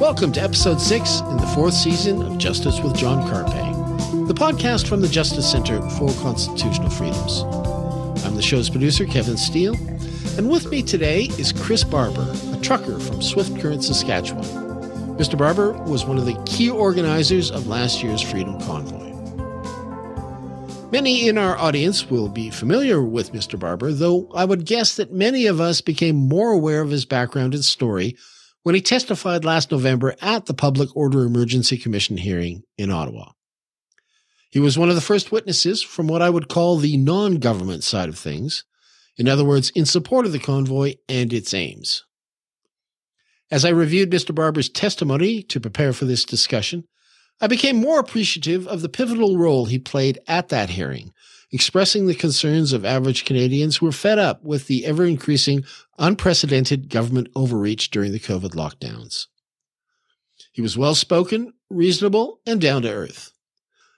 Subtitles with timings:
[0.00, 4.88] Welcome to episode six in the fourth season of Justice with John Carpay, the podcast
[4.88, 7.42] from the Justice Center for Constitutional Freedoms.
[8.24, 9.76] I'm the show's producer, Kevin Steele,
[10.36, 14.42] and with me today is Chris Barber, a trucker from Swift Current, Saskatchewan.
[15.16, 15.38] Mr.
[15.38, 19.09] Barber was one of the key organizers of last year's Freedom Convoy.
[20.92, 23.56] Many in our audience will be familiar with Mr.
[23.56, 27.54] Barber, though I would guess that many of us became more aware of his background
[27.54, 28.16] and story
[28.64, 33.30] when he testified last November at the Public Order Emergency Commission hearing in Ottawa.
[34.50, 37.84] He was one of the first witnesses from what I would call the non government
[37.84, 38.64] side of things,
[39.16, 42.04] in other words, in support of the convoy and its aims.
[43.48, 44.34] As I reviewed Mr.
[44.34, 46.82] Barber's testimony to prepare for this discussion,
[47.40, 51.12] I became more appreciative of the pivotal role he played at that hearing,
[51.50, 55.64] expressing the concerns of average Canadians who were fed up with the ever increasing,
[55.98, 59.26] unprecedented government overreach during the COVID lockdowns.
[60.52, 63.32] He was well spoken, reasonable, and down to earth.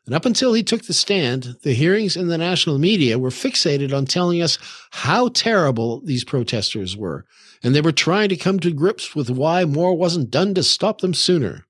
[0.07, 3.93] And up until he took the stand, the hearings in the national media were fixated
[3.93, 4.59] on telling us
[4.91, 7.25] how terrible these protesters were,
[7.63, 11.01] and they were trying to come to grips with why more wasn't done to stop
[11.01, 11.67] them sooner.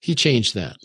[0.00, 0.76] He changed that.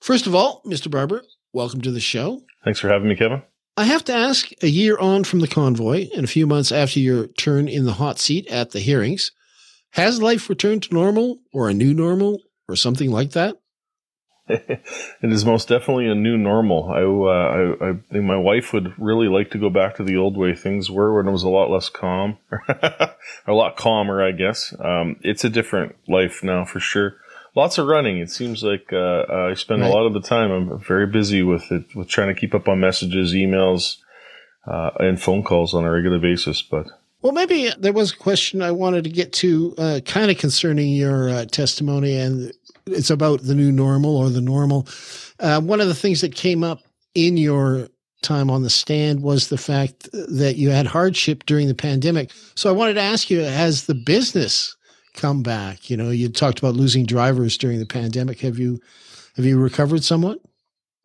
[0.00, 0.90] First of all, Mr.
[0.90, 2.42] Barber, welcome to the show.
[2.64, 3.42] Thanks for having me, Kevin.
[3.76, 7.00] I have to ask a year on from the convoy and a few months after
[7.00, 9.32] your turn in the hot seat at the hearings,
[9.92, 12.38] has life returned to normal or a new normal
[12.68, 13.56] or something like that?
[14.48, 14.82] it
[15.22, 16.90] is most definitely a new normal.
[16.90, 20.18] I, uh, I, I, think my wife would really like to go back to the
[20.18, 22.36] old way things were when it was a lot less calm,
[22.68, 23.14] a
[23.48, 24.74] lot calmer, I guess.
[24.78, 27.16] Um, it's a different life now for sure
[27.54, 28.18] lots of running.
[28.18, 29.90] It seems like uh, uh I spend right.
[29.90, 30.50] a lot of the time.
[30.50, 33.96] I'm very busy with it, with trying to keep up on messages, emails,
[34.66, 36.62] uh, and phone calls on a regular basis.
[36.62, 36.86] But
[37.22, 40.90] well, maybe there was a question I wanted to get to, uh, kind of concerning
[40.90, 42.52] your uh, testimony, and
[42.86, 44.86] it's about the new normal or the normal.
[45.40, 46.80] Uh, one of the things that came up
[47.14, 47.88] in your
[48.20, 52.30] time on the stand was the fact that you had hardship during the pandemic.
[52.54, 54.76] So I wanted to ask you, has the business
[55.14, 55.88] come back?
[55.88, 58.40] You know, you talked about losing drivers during the pandemic.
[58.40, 58.80] Have you
[59.36, 60.38] have you recovered somewhat?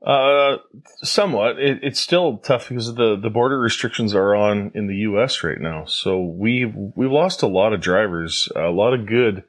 [0.05, 0.57] Uh,
[1.03, 1.59] somewhat.
[1.59, 5.43] It, it's still tough because the the border restrictions are on in the U.S.
[5.43, 5.85] right now.
[5.85, 9.43] So we we've lost a lot of drivers, a lot of good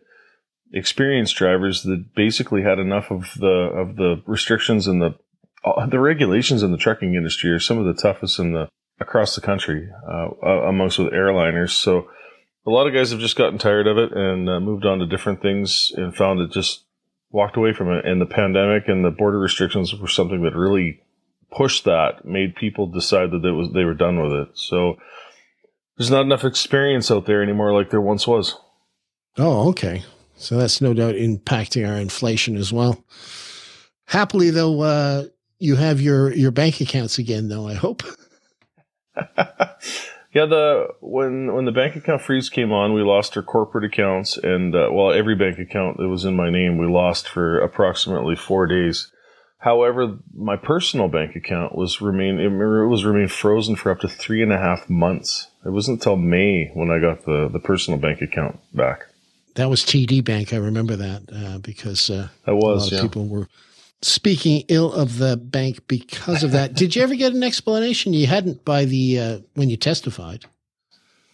[0.73, 5.15] experienced drivers that basically had enough of the of the restrictions and the
[5.65, 9.35] uh, the regulations in the trucking industry are some of the toughest in the across
[9.35, 11.71] the country uh, amongst with airliners.
[11.71, 12.09] So
[12.67, 15.07] a lot of guys have just gotten tired of it and uh, moved on to
[15.07, 16.85] different things and found it just
[17.31, 18.05] walked away from it.
[18.05, 21.01] And the pandemic and the border restrictions were something that really
[21.51, 24.49] pushed that, made people decide that it was they were done with it.
[24.55, 24.97] So
[25.97, 28.57] there's not enough experience out there anymore like there once was.
[29.39, 30.03] Oh, okay.
[30.37, 33.05] So that's no doubt impacting our inflation as well.
[34.07, 35.25] Happily, though, uh,
[35.59, 37.69] you have your your bank accounts again, though.
[37.69, 38.03] I hope.
[40.33, 44.37] Yeah, the when when the bank account freeze came on, we lost our corporate accounts,
[44.37, 48.37] and uh, well, every bank account that was in my name, we lost for approximately
[48.37, 49.11] four days.
[49.59, 54.41] However, my personal bank account was remain it was remain frozen for up to three
[54.41, 55.49] and a half months.
[55.67, 59.07] It wasn't until May when I got the the personal bank account back.
[59.57, 60.53] That was TD Bank.
[60.53, 63.03] I remember that uh, because uh, that was, a lot of yeah.
[63.03, 63.49] people were
[64.03, 66.75] speaking ill of the bank because of that.
[66.75, 68.13] Did you ever get an explanation?
[68.13, 70.45] You hadn't by the uh, when you testified.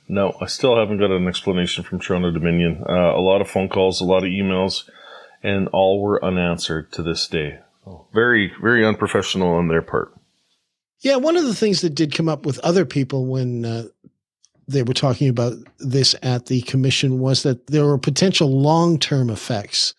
[0.08, 2.84] No, I still haven't got an explanation from Toronto Dominion.
[2.88, 4.88] Uh, a lot of phone calls, a lot of emails,
[5.42, 7.58] and all were unanswered to this day.
[8.12, 10.12] very, very unprofessional on their part.
[11.00, 13.84] Yeah, one of the things that did come up with other people when uh,
[14.68, 19.28] they were talking about this at the commission was that there were potential long term
[19.28, 19.94] effects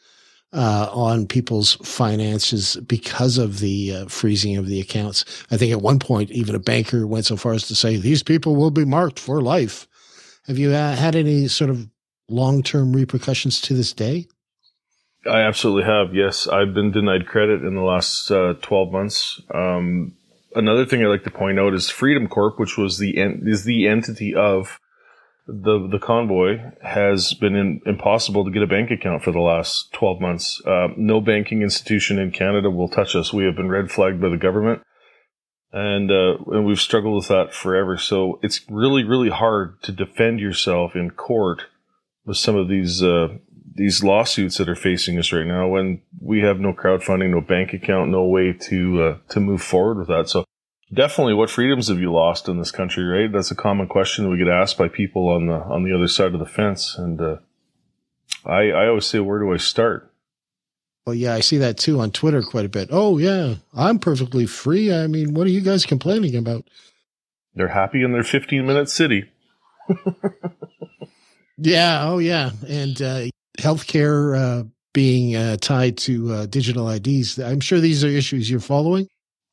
[0.53, 5.25] uh, on people's finances because of the uh, freezing of the accounts.
[5.51, 8.23] I think at one point, even a banker went so far as to say, these
[8.23, 9.87] people will be marked for life.
[10.47, 11.89] Have you uh, had any sort of
[12.29, 14.27] long term repercussions to this day?
[15.29, 16.15] I absolutely have.
[16.15, 19.41] Yes, I've been denied credit in the last uh, 12 months.
[19.53, 20.15] Um,
[20.55, 23.65] another thing I'd like to point out is Freedom Corp, which was the en- is
[23.65, 24.79] the entity of
[25.47, 29.91] the the convoy has been in, impossible to get a bank account for the last
[29.93, 30.61] 12 months.
[30.65, 33.31] Uh, no banking institution in Canada will touch us.
[33.31, 34.81] We have been red flagged by the government,
[35.71, 37.97] and uh, and we've struggled with that forever.
[37.97, 41.63] So it's really really hard to defend yourself in court
[42.25, 43.37] with some of these uh,
[43.73, 47.73] these lawsuits that are facing us right now when we have no crowdfunding, no bank
[47.73, 50.27] account, no way to uh, to move forward with that.
[50.27, 50.43] So
[50.93, 53.31] definitely what freedoms have you lost in this country right?
[53.31, 56.33] That's a common question we get asked by people on the on the other side
[56.33, 57.37] of the fence and uh,
[58.45, 60.11] i i always say where do i start?
[61.05, 62.89] Well yeah i see that too on twitter quite a bit.
[62.91, 64.93] Oh yeah i'm perfectly free.
[64.93, 66.65] I mean what are you guys complaining about?
[67.55, 69.25] They're happy in their 15 minute city.
[71.59, 73.21] Yeah oh yeah and uh
[73.57, 74.63] healthcare uh
[74.93, 77.37] being uh, tied to uh, digital IDs.
[77.37, 79.07] I'm sure these are issues you're following.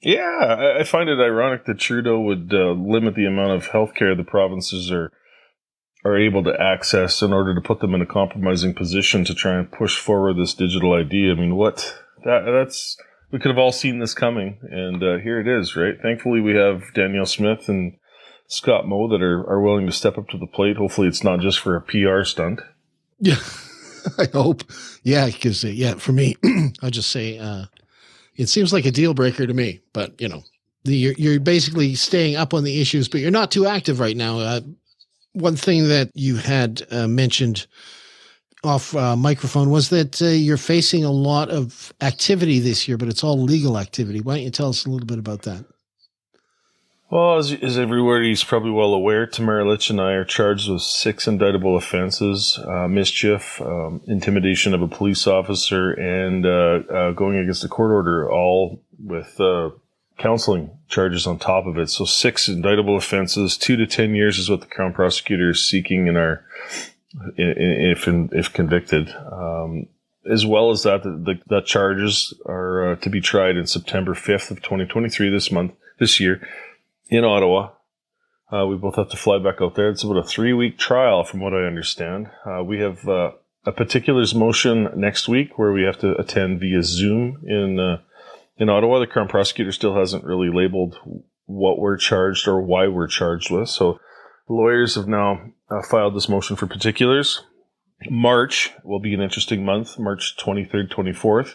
[0.04, 4.24] Yeah, I find it ironic that Trudeau would uh, limit the amount of healthcare the
[4.24, 5.10] provinces are
[6.04, 9.58] are able to access in order to put them in a compromising position to try
[9.58, 11.32] and push forward this digital idea.
[11.32, 12.98] I mean, what that that's
[13.32, 15.94] we could have all seen this coming, and uh, here it is, right?
[16.00, 17.96] Thankfully, we have Danielle Smith and
[18.46, 20.76] Scott Moe that are are willing to step up to the plate.
[20.76, 22.60] Hopefully, it's not just for a PR stunt.
[23.18, 23.40] Yeah,
[24.18, 24.64] I hope.
[25.02, 26.36] Yeah, because uh, yeah, for me,
[26.82, 27.64] I'll just say uh,
[28.36, 30.42] it seems like a deal breaker to me, but you know,
[30.84, 34.16] the, you're, you're basically staying up on the issues, but you're not too active right
[34.16, 34.38] now.
[34.38, 34.60] Uh,
[35.32, 37.66] one thing that you had uh, mentioned
[38.62, 43.08] off uh, microphone was that uh, you're facing a lot of activity this year, but
[43.08, 44.20] it's all legal activity.
[44.20, 45.64] Why don't you tell us a little bit about that?
[47.14, 51.28] Well, as, as everybody's probably well aware, Tamara Lich and I are charged with six
[51.28, 57.62] indictable offenses uh, mischief, um, intimidation of a police officer, and uh, uh, going against
[57.62, 59.70] a court order, all with uh,
[60.18, 61.88] counseling charges on top of it.
[61.88, 66.08] So, six indictable offenses, two to 10 years is what the Crown prosecutor is seeking
[66.08, 66.44] in our.
[67.36, 69.86] If if convicted, um,
[70.28, 74.14] as well as that, the, the, the charges are uh, to be tried in September
[74.14, 76.44] 5th of 2023 this month, this year
[77.08, 77.70] in Ottawa.
[78.52, 79.88] Uh, we both have to fly back out there.
[79.88, 82.28] It's about a three week trial, from what I understand.
[82.46, 83.32] Uh, we have uh,
[83.64, 88.00] a particulars motion next week where we have to attend via Zoom in uh,
[88.56, 88.98] in Ottawa.
[88.98, 90.96] The Crown prosecutor still hasn't really labeled
[91.46, 93.68] what we're charged or why we're charged with.
[93.68, 93.98] So
[94.48, 95.40] lawyers have now
[95.70, 97.42] uh, filed this motion for particulars.
[98.10, 99.98] March will be an interesting month.
[99.98, 101.54] March 23rd, 24th.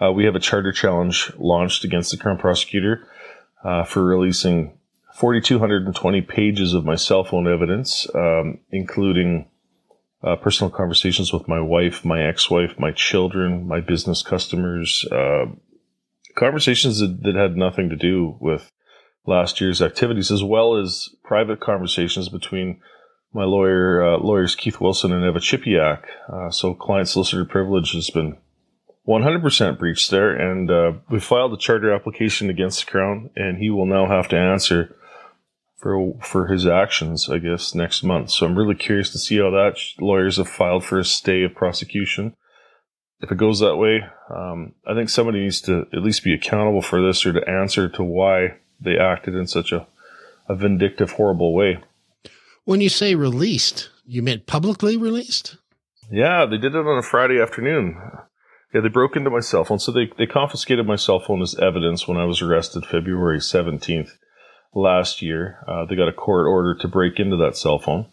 [0.00, 3.08] Uh, we have a charter challenge launched against the Crown prosecutor
[3.86, 4.77] for releasing
[5.18, 9.50] 4,220 pages of my cell phone evidence, um, including
[10.22, 15.46] uh, personal conversations with my wife, my ex-wife, my children, my business customers, uh,
[16.36, 18.70] conversations that, that, had nothing to do with
[19.26, 22.80] last year's activities, as well as private conversations between
[23.32, 26.04] my lawyer, uh, lawyers Keith Wilson and Eva Chipiuk.
[26.32, 28.38] Uh, so client solicitor privilege has been
[29.08, 33.68] 100% breached there, and uh, we filed a charter application against the Crown, and he
[33.68, 34.94] will now have to answer
[35.78, 38.30] for for his actions, I guess, next month.
[38.30, 41.54] So I'm really curious to see how that lawyers have filed for a stay of
[41.54, 42.34] prosecution.
[43.20, 46.82] If it goes that way, um, I think somebody needs to at least be accountable
[46.82, 49.88] for this or to answer to why they acted in such a,
[50.48, 51.78] a vindictive, horrible way.
[52.64, 55.56] When you say released, you meant publicly released?
[56.10, 58.00] Yeah, they did it on a Friday afternoon.
[58.72, 59.80] Yeah, they broke into my cell phone.
[59.80, 64.10] So they, they confiscated my cell phone as evidence when I was arrested February 17th
[64.74, 65.64] last year.
[65.66, 68.06] Uh, they got a court order to break into that cell phone.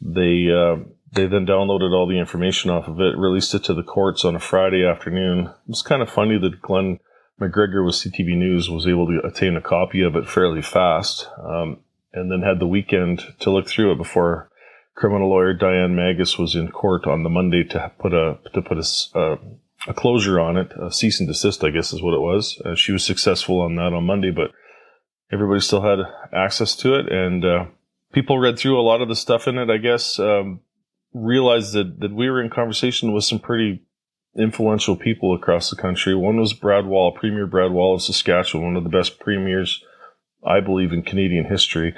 [0.00, 3.82] They uh, they then downloaded all the information off of it, released it to the
[3.82, 5.46] courts on a Friday afternoon.
[5.46, 6.98] It was kind of funny that Glen
[7.40, 11.78] McGregor with CTV News was able to attain a copy of it fairly fast, um,
[12.12, 14.50] and then had the weekend to look through it before
[14.94, 18.78] criminal lawyer Diane Magas was in court on the Monday to put a to put
[18.78, 19.36] a, uh,
[19.88, 22.60] a closure on it, a cease and desist, I guess is what it was.
[22.64, 24.52] Uh, she was successful on that on Monday, but
[25.32, 26.00] everybody still had
[26.32, 27.66] access to it, and uh,
[28.12, 29.70] people read through a lot of the stuff in it.
[29.70, 30.60] I guess um,
[31.12, 33.82] realized that that we were in conversation with some pretty
[34.36, 36.14] influential people across the country.
[36.14, 39.84] One was Brad Wall, Premier Brad Wall of Saskatchewan, one of the best premiers,
[40.44, 41.94] I believe, in Canadian history.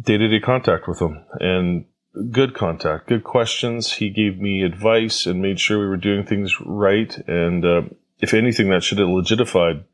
[0.00, 1.84] Day to day contact with him and
[2.30, 3.92] good contact, good questions.
[3.94, 7.16] He gave me advice and made sure we were doing things right.
[7.26, 7.82] And uh,
[8.20, 9.84] if anything, that should have legitified,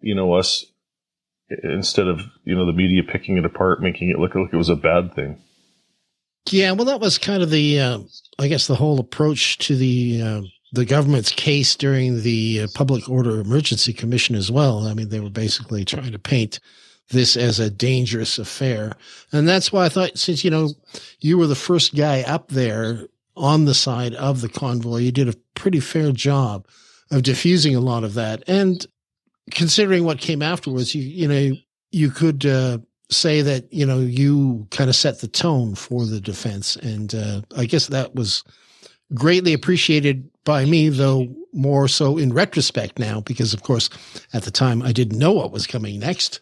[0.00, 0.66] you know, us
[1.62, 4.68] instead of you know the media picking it apart, making it look like it was
[4.68, 5.40] a bad thing.
[6.50, 7.98] Yeah, well, that was kind of the, uh,
[8.38, 10.42] I guess, the whole approach to the uh,
[10.72, 14.86] the government's case during the uh, Public Order Emergency Commission as well.
[14.86, 16.60] I mean, they were basically trying to paint
[17.10, 18.92] this as a dangerous affair,
[19.32, 20.70] and that's why I thought, since you know,
[21.20, 25.28] you were the first guy up there on the side of the convoy, you did
[25.28, 26.66] a pretty fair job
[27.10, 28.86] of diffusing a lot of that, and
[29.50, 31.56] considering what came afterwards, you you know
[31.90, 32.78] you could uh,
[33.10, 37.42] say that you know you kind of set the tone for the defense, and uh,
[37.56, 38.44] I guess that was
[39.14, 43.90] greatly appreciated by me, though more so in retrospect now, because of course
[44.32, 46.40] at the time I didn't know what was coming next.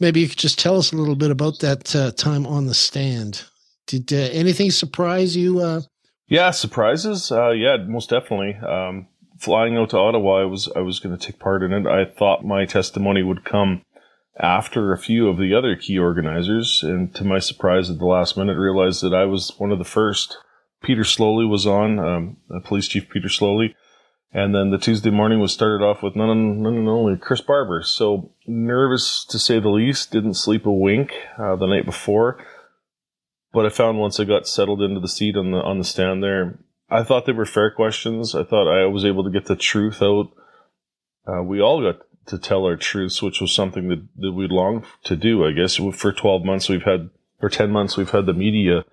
[0.00, 2.74] Maybe you could just tell us a little bit about that uh, time on the
[2.74, 3.44] stand.
[3.86, 5.58] Did uh, anything surprise you?
[5.58, 5.80] Uh?
[6.28, 7.32] Yeah, surprises.
[7.32, 8.54] Uh, yeah, most definitely.
[8.54, 9.08] Um,
[9.38, 11.86] flying out to Ottawa, I was I was going to take part in it.
[11.86, 13.82] I thought my testimony would come
[14.38, 18.36] after a few of the other key organizers, and to my surprise, at the last
[18.36, 20.38] minute, realized that I was one of the first.
[20.80, 23.74] Peter Sloly was on, um, Police Chief Peter Sloly,
[24.32, 27.82] and then the Tuesday morning was started off with none, none and only Chris Barber.
[27.82, 30.12] So nervous to say the least.
[30.12, 32.38] Didn't sleep a wink uh, the night before,
[33.52, 36.22] but I found once I got settled into the seat on the on the stand
[36.22, 36.58] there,
[36.90, 38.34] I thought they were fair questions.
[38.34, 40.30] I thought I was able to get the truth out.
[41.26, 44.84] Uh, we all got to tell our truths, which was something that, that we longed
[45.04, 45.44] to do.
[45.46, 48.84] I guess for 12 months we've had, or 10 months we've had the media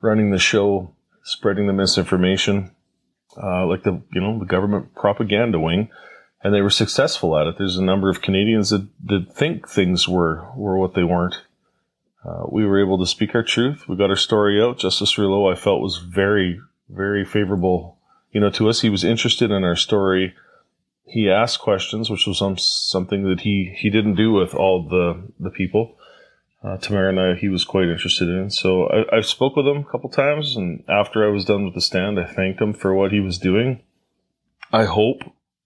[0.00, 2.74] running the show, spreading the misinformation,
[3.42, 5.90] uh, like the you know the government propaganda wing,
[6.42, 7.56] and they were successful at it.
[7.58, 11.42] There's a number of Canadians that that think things were were what they weren't.
[12.24, 13.84] Uh, we were able to speak our truth.
[13.88, 14.78] We got our story out.
[14.78, 17.98] Justice Rouleau, I felt, was very very favorable.
[18.32, 20.34] You know, to us, he was interested in our story
[21.08, 25.22] he asked questions, which was some, something that he, he didn't do with all the,
[25.40, 25.96] the people.
[26.62, 28.50] Uh, Tamara and I, he was quite interested in.
[28.50, 31.74] So I, I spoke with him a couple times, and after I was done with
[31.74, 33.80] the stand, I thanked him for what he was doing.
[34.72, 35.22] I hope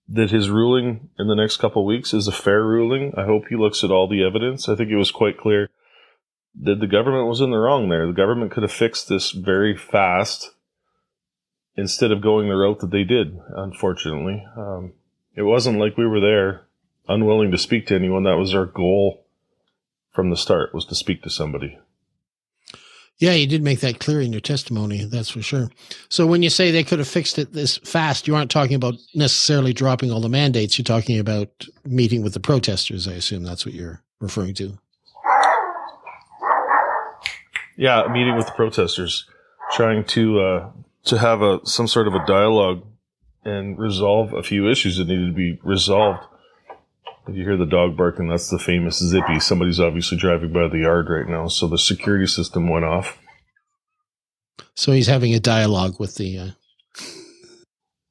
[0.08, 3.12] that his ruling in the next couple weeks is a fair ruling.
[3.16, 4.68] I hope he looks at all the evidence.
[4.68, 5.70] I think it was quite clear
[6.60, 8.06] that the government was in the wrong there.
[8.06, 10.50] The government could have fixed this very fast
[11.76, 14.44] instead of going the route that they did, unfortunately.
[14.56, 14.92] Um,
[15.34, 16.66] it wasn't like we were there
[17.08, 18.24] unwilling to speak to anyone.
[18.24, 19.24] That was our goal
[20.12, 21.78] from the start was to speak to somebody.
[23.18, 25.04] Yeah, you did make that clear in your testimony.
[25.04, 25.70] That's for sure.
[26.08, 28.94] So when you say they could have fixed it this fast, you aren't talking about
[29.14, 30.76] necessarily dropping all the mandates.
[30.76, 33.06] You're talking about meeting with the protesters.
[33.06, 34.78] I assume that's what you're referring to.
[37.76, 39.26] Yeah, meeting with the protesters,
[39.72, 40.70] trying to uh,
[41.04, 42.84] to have a some sort of a dialogue
[43.44, 46.24] and resolve a few issues that needed to be resolved.
[47.28, 49.38] If you hear the dog barking, that's the famous Zippy.
[49.38, 53.18] Somebody's obviously driving by the yard right now, so the security system went off.
[54.74, 56.38] So he's having a dialogue with the.
[56.38, 56.50] Uh,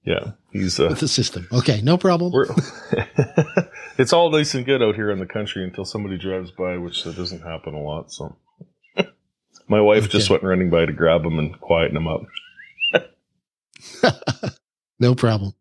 [0.06, 1.48] yeah, he's uh, with the system.
[1.52, 2.34] Okay, no problem.
[3.98, 7.04] it's all nice and good out here in the country until somebody drives by, which
[7.04, 8.12] that doesn't happen a lot.
[8.12, 8.38] So,
[9.68, 10.12] my wife okay.
[10.12, 12.22] just went running by to grab him and quieten him up.
[15.02, 15.56] No problem.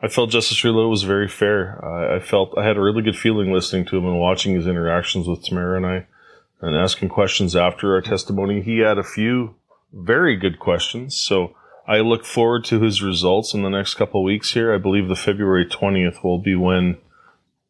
[0.00, 1.82] I felt Justice Rouleau was very fair.
[1.84, 4.66] I, I, felt I had a really good feeling listening to him and watching his
[4.66, 6.06] interactions with Tamara and I
[6.60, 8.62] and asking questions after our testimony.
[8.62, 9.54] He had a few
[9.92, 11.16] very good questions.
[11.16, 11.54] So
[11.86, 14.74] I look forward to his results in the next couple weeks here.
[14.74, 16.98] I believe the February 20th will be when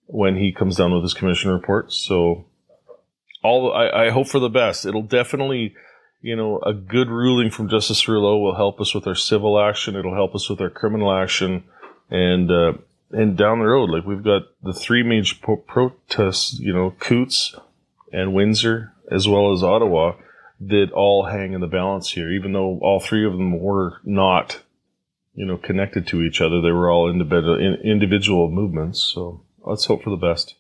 [0.06, 1.92] when he comes down with his commission report.
[1.92, 2.47] So
[3.42, 4.87] all I, I hope for the best.
[4.87, 5.75] It'll definitely
[6.22, 9.96] you know, a good ruling from Justice Rouleau will help us with our civil action.
[9.96, 11.64] It'll help us with our criminal action,
[12.10, 12.72] and uh,
[13.10, 17.54] and down the road, like we've got the three major pro- protests, you know, Coutts
[18.12, 20.14] and Windsor, as well as Ottawa,
[20.60, 22.30] that all hang in the balance here.
[22.30, 24.60] Even though all three of them were not,
[25.34, 29.00] you know, connected to each other, they were all individual individual movements.
[29.00, 30.54] So let's hope for the best.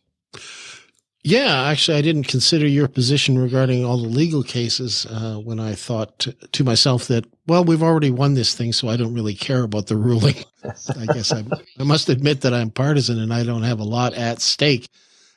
[1.22, 5.74] Yeah, actually, I didn't consider your position regarding all the legal cases uh, when I
[5.74, 9.34] thought to, to, myself that, well, we've already won this thing, so I don't really
[9.34, 10.36] care about the ruling.
[10.98, 11.44] I guess I,
[11.78, 14.88] I must admit that I'm partisan and I don't have a lot at stake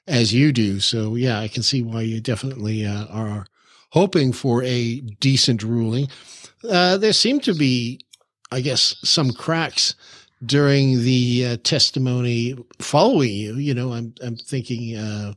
[0.07, 0.79] as you do.
[0.79, 3.45] So, yeah, I can see why you definitely uh, are
[3.89, 6.07] hoping for a decent ruling.
[6.69, 7.99] Uh, there seem to be,
[8.53, 9.95] I guess, some cracks
[10.45, 13.55] during the uh, testimony following you.
[13.55, 15.33] You know, I'm I'm thinking uh,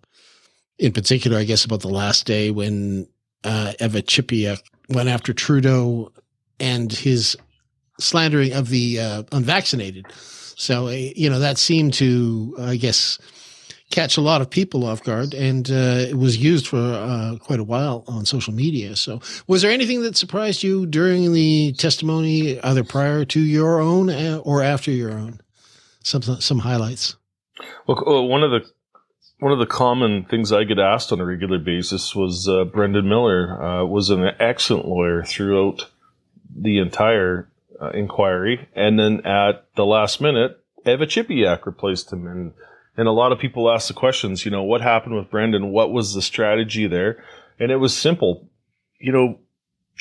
[0.78, 3.08] in particular, I guess, about the last day when
[3.44, 6.12] uh, Eva Chipiuk went after Trudeau
[6.60, 7.36] and his
[7.98, 10.06] slandering of the uh, unvaccinated.
[10.56, 13.18] So, uh, you know, that seemed to, I guess,
[13.90, 17.60] catch a lot of people off guard and uh, it was used for uh, quite
[17.60, 18.96] a while on social media.
[18.96, 24.10] So, was there anything that surprised you during the testimony, either prior to your own
[24.10, 25.40] uh, or after your own?
[26.02, 27.16] Some, some highlights.
[27.86, 28.60] Well, one of the
[29.38, 33.08] one of the common things I get asked on a regular basis was uh, Brendan
[33.08, 35.90] Miller uh, was an excellent lawyer throughout
[36.54, 37.48] the entire
[37.80, 42.52] uh, inquiry, and then at the last minute, Eva Chipiuk replaced him, and
[42.96, 45.70] and a lot of people ask the questions, you know, what happened with Brendan?
[45.70, 47.22] What was the strategy there?
[47.58, 48.48] And it was simple,
[48.98, 49.38] you know.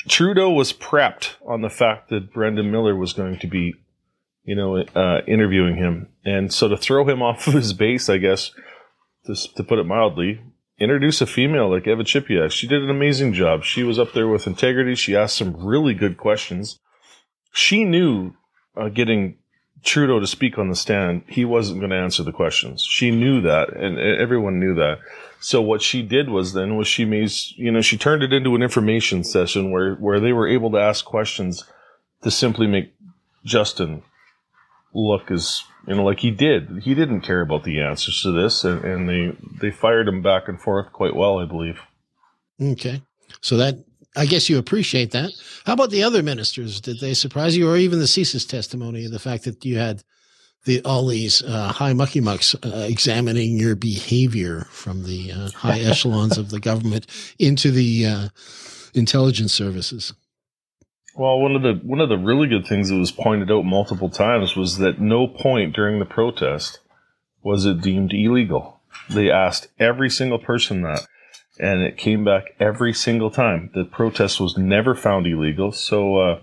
[0.08, 3.74] Trudeau was prepped on the fact that Brendan Miller was going to be,
[4.44, 8.16] you know, uh, interviewing him, and so to throw him off of his base, I
[8.16, 8.52] guess
[9.26, 10.40] to, to put it mildly,
[10.78, 12.50] introduce a female like Eva Chipiuk.
[12.50, 13.64] She did an amazing job.
[13.64, 14.94] She was up there with integrity.
[14.94, 16.78] She asked some really good questions.
[17.52, 18.34] She knew
[18.76, 19.38] uh, getting
[19.86, 22.82] Trudeau to speak on the stand, he wasn't going to answer the questions.
[22.82, 24.98] She knew that, and everyone knew that.
[25.40, 28.54] So what she did was then was she made you know she turned it into
[28.54, 31.64] an information session where where they were able to ask questions
[32.22, 32.94] to simply make
[33.44, 34.02] Justin
[34.92, 36.82] look as you know like he did.
[36.82, 40.48] He didn't care about the answers to this, and, and they they fired him back
[40.48, 41.80] and forth quite well, I believe.
[42.60, 43.02] Okay,
[43.40, 43.84] so that
[44.16, 45.32] I guess you appreciate that.
[45.64, 46.80] How about the other ministers?
[46.80, 49.06] Did they surprise you, or even the CSIS testimony?
[49.06, 50.02] The fact that you had
[50.64, 55.80] the all these uh, high mucky mucks uh, examining your behavior from the uh, high
[55.84, 57.06] echelons of the government
[57.38, 58.28] into the uh,
[58.94, 60.12] intelligence services.
[61.16, 64.10] Well, one of the one of the really good things that was pointed out multiple
[64.10, 66.80] times was that no point during the protest
[67.42, 68.80] was it deemed illegal.
[69.08, 71.06] They asked every single person that
[71.58, 73.70] and it came back every single time.
[73.74, 75.72] The protest was never found illegal.
[75.72, 76.40] So uh,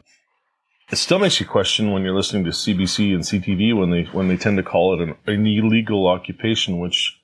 [0.91, 4.27] it still makes you question when you're listening to CBC and CTV when they when
[4.27, 7.19] they tend to call it an, an illegal occupation, which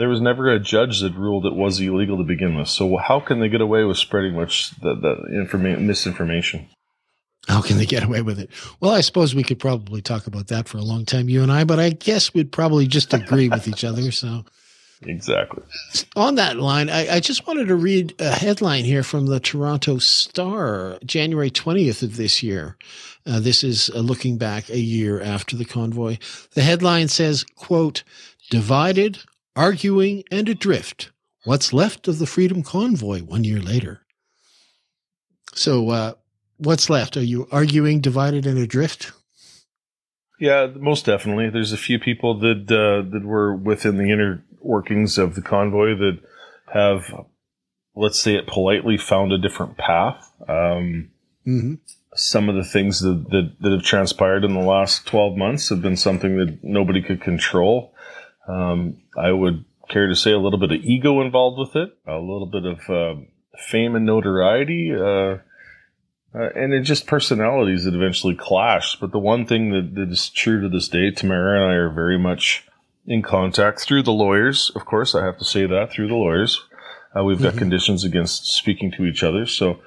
[0.00, 2.68] there was never a judge that ruled it was illegal to begin with.
[2.68, 6.68] So how can they get away with spreading much the, the informa- misinformation?
[7.48, 8.50] How can they get away with it?
[8.80, 11.52] Well, I suppose we could probably talk about that for a long time, you and
[11.52, 14.10] I, but I guess we'd probably just agree with each other.
[14.10, 14.44] So
[15.02, 15.62] Exactly.
[16.14, 19.96] On that line, I, I, just wanted to read a headline here from the Toronto
[19.96, 22.76] Star, January 20th of this year.
[23.26, 26.18] Uh, this is uh, looking back a year after the convoy.
[26.52, 28.02] The headline says, quote,
[28.50, 29.20] divided,
[29.56, 31.10] arguing, and adrift.
[31.44, 34.02] What's left of the Freedom Convoy one year later?
[35.54, 36.12] So, uh,
[36.58, 37.16] what's left?
[37.16, 39.12] Are you arguing, divided, and adrift?
[40.38, 41.50] Yeah, most definitely.
[41.50, 45.96] There's a few people that uh, that were within the inner workings of the convoy
[45.96, 46.18] that
[46.72, 47.26] have,
[47.94, 50.32] let's say it politely, found a different path.
[50.48, 51.10] Um,
[51.46, 51.74] mm-hmm.
[52.14, 55.80] Some of the things that, that, that, have transpired in the last 12 months have
[55.80, 57.94] been something that nobody could control.
[58.48, 62.18] Um, I would care to say a little bit of ego involved with it, a
[62.18, 63.20] little bit of uh,
[63.58, 64.92] fame and notoriety.
[64.94, 65.38] Uh,
[66.32, 68.96] uh, and it just personalities that eventually clash.
[68.96, 71.90] But the one thing that, that is true to this day, Tamara and I are
[71.90, 72.64] very much
[73.06, 74.70] in contact through the lawyers.
[74.76, 76.64] Of course, I have to say that through the lawyers.
[77.16, 77.58] Uh, we've got mm-hmm.
[77.58, 79.44] conditions against speaking to each other.
[79.46, 79.80] So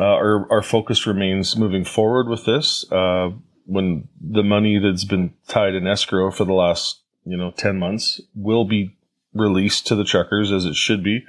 [0.00, 2.90] uh, our, our focus remains moving forward with this.
[2.90, 3.30] Uh,
[3.66, 8.20] when the money that's been tied in escrow for the last, you know, 10 months
[8.34, 8.96] will be
[9.32, 11.24] released to the truckers as it should be.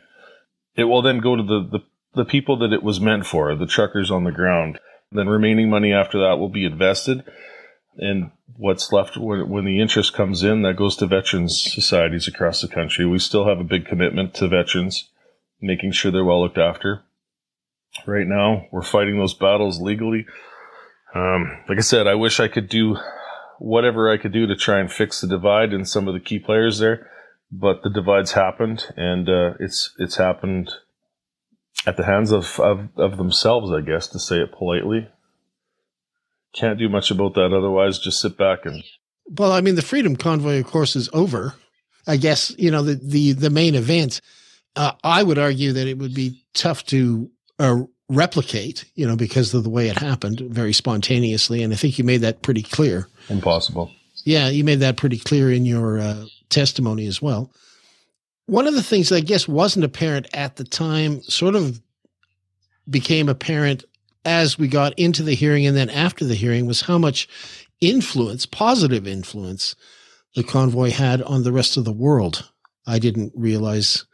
[0.75, 1.79] It will then go to the, the,
[2.13, 4.79] the people that it was meant for, the truckers on the ground.
[5.11, 7.23] Then remaining money after that will be invested
[7.97, 12.61] and what's left when, when the interest comes in that goes to veterans societies across
[12.61, 15.09] the country we still have a big commitment to veterans
[15.61, 17.01] making sure they're well looked after
[18.05, 20.25] right now we're fighting those battles legally
[21.13, 22.97] um, like i said i wish i could do
[23.59, 26.39] whatever i could do to try and fix the divide in some of the key
[26.39, 27.09] players there
[27.51, 30.71] but the divide's happened and uh, it's it's happened
[31.87, 35.07] at the hands of, of, of themselves i guess to say it politely
[36.55, 37.99] can't do much about that otherwise.
[37.99, 38.83] Just sit back and.
[39.27, 41.53] Well, I mean, the Freedom Convoy, of course, is over.
[42.07, 44.21] I guess you know the the the main event.
[44.75, 49.53] Uh, I would argue that it would be tough to uh, replicate, you know, because
[49.53, 53.07] of the way it happened, very spontaneously, and I think you made that pretty clear.
[53.29, 53.91] Impossible.
[54.23, 57.51] Yeah, you made that pretty clear in your uh, testimony as well.
[58.47, 61.81] One of the things that I guess wasn't apparent at the time sort of
[62.89, 63.83] became apparent
[64.23, 67.27] as we got into the hearing and then after the hearing was how much
[67.81, 69.75] influence, positive influence,
[70.35, 72.49] the convoy had on the rest of the world.
[72.87, 74.05] I didn't realize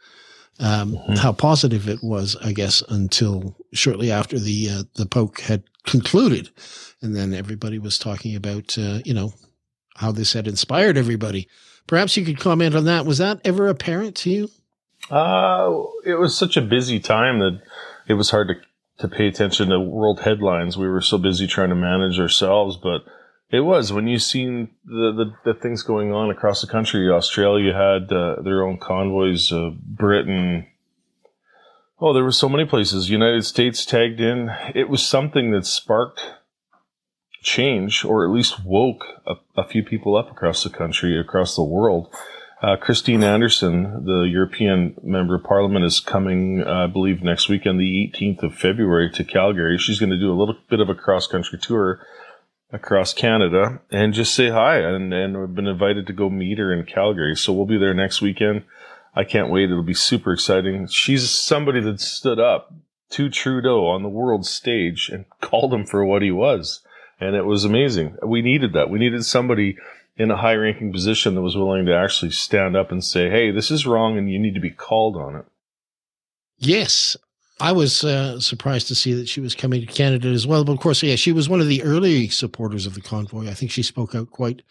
[0.62, 1.14] um, mm-hmm.
[1.14, 6.50] how positive it was, I guess, until shortly after the uh, the POEC had concluded,
[7.02, 9.34] and then everybody was talking about uh, you know
[9.96, 11.48] how this had inspired everybody.
[11.86, 13.04] Perhaps you could comment on that.
[13.04, 14.48] Was that ever apparent to you?
[15.10, 17.60] Uh, it was such a busy time that
[18.06, 18.54] it was hard to
[18.98, 20.78] to pay attention to world headlines.
[20.78, 23.04] We were so busy trying to manage ourselves, but
[23.52, 25.12] it was when you seen the,
[25.44, 27.10] the, the things going on across the country.
[27.10, 29.52] Australia had uh, their own convoys.
[29.52, 30.66] Uh, Britain.
[32.00, 33.10] Oh, there were so many places.
[33.10, 34.50] United States tagged in.
[34.74, 36.22] It was something that sparked
[37.42, 41.62] change, or at least woke a, a few people up across the country, across the
[41.62, 42.08] world.
[42.62, 47.78] Uh, Christine Anderson, the European Member of Parliament, is coming, uh, I believe, next weekend,
[47.78, 49.76] the 18th of February, to Calgary.
[49.76, 52.00] She's going to do a little bit of a cross country tour
[52.72, 54.78] across Canada and just say hi.
[54.78, 57.36] And, and we've been invited to go meet her in Calgary.
[57.36, 58.64] So we'll be there next weekend.
[59.14, 59.70] I can't wait.
[59.70, 60.86] It'll be super exciting.
[60.86, 62.72] She's somebody that stood up
[63.10, 66.82] to Trudeau on the world stage and called him for what he was.
[67.20, 68.16] And it was amazing.
[68.26, 68.90] We needed that.
[68.90, 69.76] We needed somebody
[70.16, 73.50] in a high ranking position that was willing to actually stand up and say, hey,
[73.50, 75.44] this is wrong and you need to be called on it.
[76.58, 77.16] Yes.
[77.60, 80.64] I was uh, surprised to see that she was coming to Canada as well.
[80.64, 83.48] But of course, yeah, she was one of the early supporters of the convoy.
[83.48, 84.62] I think she spoke out quite,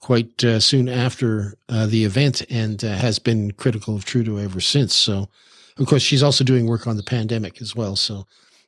[0.00, 4.60] quite uh, soon after uh, the event and uh, has been critical of Trudeau ever
[4.60, 4.94] since.
[4.94, 5.28] So,
[5.78, 7.96] of course, she's also doing work on the pandemic as well.
[7.96, 8.26] So,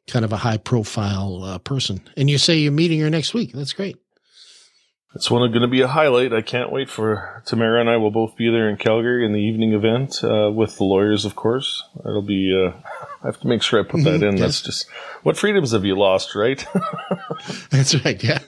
[0.08, 2.00] kind of a high profile uh, person.
[2.16, 3.52] And you say you're meeting her next week.
[3.52, 3.96] That's great.
[5.14, 6.34] It's one going to be a highlight.
[6.34, 9.40] I can't wait for Tamara and I will both be there in Calgary in the
[9.40, 11.82] evening event uh, with the lawyers, of course.
[12.00, 12.54] It'll be.
[12.54, 12.78] Uh,
[13.22, 14.36] I have to make sure I put that in.
[14.36, 14.86] That's just
[15.22, 16.64] what freedoms have you lost, right?
[17.70, 18.22] That's right.
[18.22, 18.38] Yeah,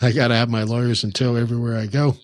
[0.00, 2.16] I got to have my lawyers in tow everywhere I go.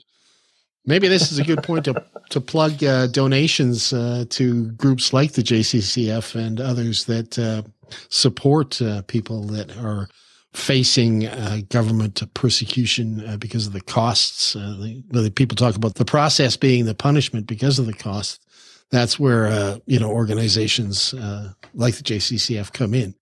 [0.84, 5.32] Maybe this is a good point to to plug uh, donations uh, to groups like
[5.32, 7.62] the JCCF and others that uh,
[8.10, 10.08] support uh, people that are
[10.52, 14.56] facing uh, government persecution uh, because of the costs.
[14.56, 18.40] Uh, the, the, people talk about the process being the punishment because of the cost.
[18.90, 23.14] That's where uh, you know organizations uh, like the JCCF come in.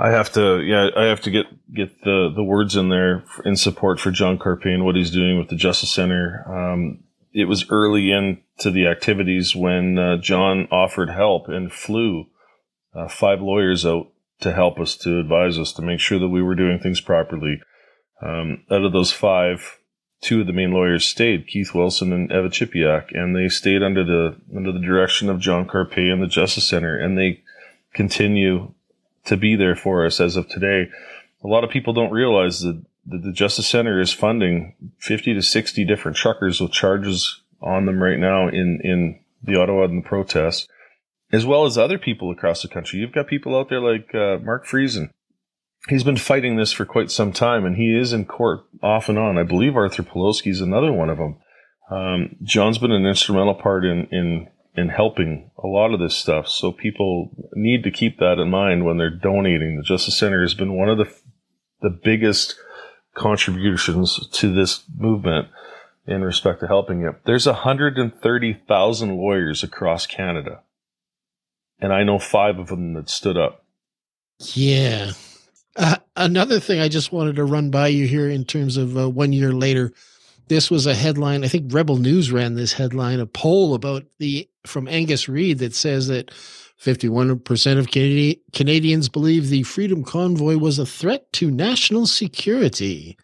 [0.00, 3.56] I have to, yeah, I have to get get the the words in there in
[3.56, 6.44] support for John Carpay and what he's doing with the Justice Center.
[6.46, 12.26] Um, it was early into the activities when uh, John offered help and flew
[13.08, 14.08] five lawyers out
[14.40, 17.60] to help us, to advise us, to make sure that we were doing things properly.
[18.22, 19.78] Um, out of those five,
[20.20, 24.04] two of the main lawyers stayed, Keith Wilson and Eva Chipiuk, and they stayed under
[24.04, 27.42] the under the direction of John Carpay and the Justice Center, and they
[27.94, 28.72] continue
[29.24, 30.88] to be there for us as of today.
[31.44, 35.42] A lot of people don't realize that, that the Justice Center is funding 50 to
[35.42, 40.08] 60 different truckers with charges on them right now in, in the Ottawa and the
[40.08, 40.68] protests
[41.32, 43.00] as well as other people across the country.
[43.00, 45.10] You've got people out there like uh, Mark Friesen.
[45.88, 49.18] He's been fighting this for quite some time, and he is in court off and
[49.18, 49.38] on.
[49.38, 51.36] I believe Arthur Pawlowski is another one of them.
[51.90, 56.46] Um, John's been an instrumental part in, in in helping a lot of this stuff.
[56.46, 59.76] So people need to keep that in mind when they're donating.
[59.76, 61.12] The Justice Center has been one of the
[61.80, 62.56] the biggest
[63.16, 65.48] contributions to this movement
[66.06, 67.14] in respect to helping it.
[67.24, 70.62] There's 130,000 lawyers across Canada
[71.80, 73.64] and I know five of them that stood up.
[74.38, 75.12] Yeah.
[75.76, 79.08] Uh, another thing I just wanted to run by you here in terms of uh,
[79.08, 79.92] one year later.
[80.48, 81.44] This was a headline.
[81.44, 85.74] I think Rebel News ran this headline, a poll about the from Angus Reid that
[85.74, 86.30] says that
[86.82, 93.18] 51% of Canadi- Canadians believe the Freedom Convoy was a threat to national security.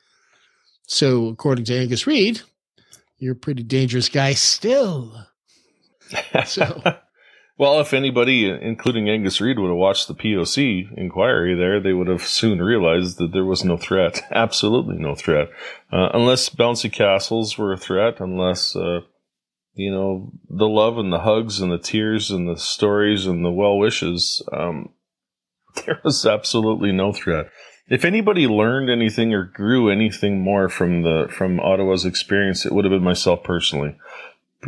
[0.86, 2.42] So, according to Angus Reid,
[3.18, 5.26] you're a pretty dangerous guy still.
[6.46, 6.82] So
[7.56, 12.08] well, if anybody, including Angus Reid, would have watched the POC inquiry there, they would
[12.08, 14.22] have soon realized that there was no threat.
[14.32, 15.50] Absolutely no threat.
[15.92, 19.00] Uh, unless bouncy castles were a threat, unless, uh,
[19.74, 23.52] you know, the love and the hugs and the tears and the stories and the
[23.52, 24.90] well wishes, um,
[25.86, 27.46] there was absolutely no threat.
[27.86, 32.84] If anybody learned anything or grew anything more from the from Ottawa's experience, it would
[32.84, 33.96] have been myself personally.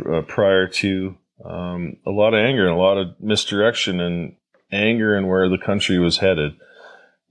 [0.05, 4.35] Uh, prior to um, a lot of anger and a lot of misdirection and
[4.71, 6.53] anger and where the country was headed.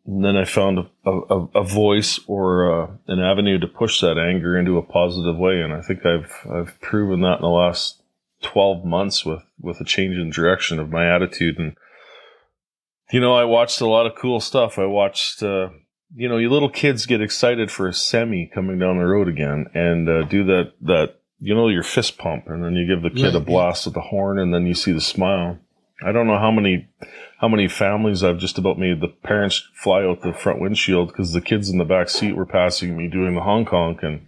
[0.07, 4.19] And then I found a, a, a voice or uh, an avenue to push that
[4.19, 8.01] anger into a positive way, and I think I've I've proven that in the last
[8.41, 11.59] twelve months with with a change in direction of my attitude.
[11.59, 11.77] And
[13.11, 14.79] you know, I watched a lot of cool stuff.
[14.79, 15.43] I watched.
[15.43, 15.71] Uh,
[16.15, 19.67] you know, you little kids get excited for a semi coming down the road again
[19.75, 23.11] and uh, do that that you know your fist pump and then you give the
[23.11, 23.93] kid right, a blast yeah.
[23.93, 25.59] the horn and then you see the smile.
[26.03, 26.89] I don't know how many
[27.39, 31.33] how many families i've just about made the parents fly out the front windshield because
[31.33, 34.27] the kids in the back seat were passing me doing the honk honk and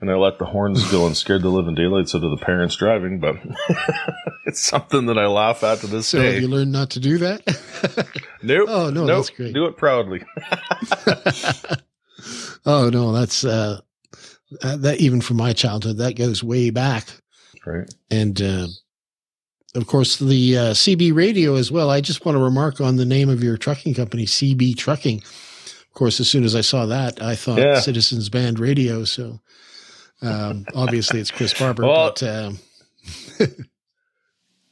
[0.00, 2.76] and i let the horns go and scared the living daylights out of the parents
[2.76, 3.36] driving but
[4.46, 6.34] it's something that i laugh at to this so day.
[6.34, 7.42] have you learned not to do that?
[8.44, 8.68] Nope.
[8.68, 9.16] Oh no nope.
[9.16, 9.54] that's great.
[9.54, 10.22] Do it proudly.
[12.66, 13.80] Oh no that's uh
[14.62, 17.08] uh, that even from my childhood, that goes way back.
[17.66, 17.92] Right.
[18.10, 18.66] And uh,
[19.74, 21.90] of course, the uh, CB radio as well.
[21.90, 25.18] I just want to remark on the name of your trucking company, CB Trucking.
[25.18, 27.80] Of course, as soon as I saw that, I thought yeah.
[27.80, 29.04] Citizens Band Radio.
[29.04, 29.40] So
[30.22, 31.84] um, obviously, it's Chris Barber.
[31.84, 32.58] well, but um,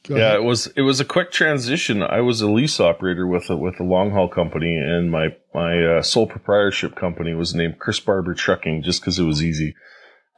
[0.03, 0.35] Go yeah, ahead.
[0.35, 2.03] it was it was a quick transition.
[2.03, 5.81] I was a lease operator with a with a long haul company, and my my
[5.81, 9.75] uh, sole proprietorship company was named Chris Barber Trucking, just because it was easy.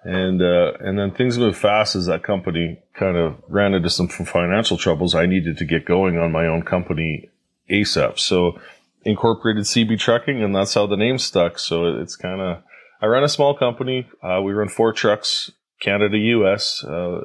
[0.04, 4.08] And uh, and then things moved fast as that company kind of ran into some
[4.08, 5.16] financial troubles.
[5.16, 7.32] I needed to get going on my own company
[7.72, 8.20] ASAP.
[8.20, 8.60] So
[9.04, 11.58] incorporated CB Trucking, and that's how the name stuck.
[11.58, 12.62] So it's kind of
[13.02, 14.08] I run a small company.
[14.22, 15.50] Uh, we run four trucks
[15.82, 16.84] Canada, US.
[16.84, 17.22] Uh,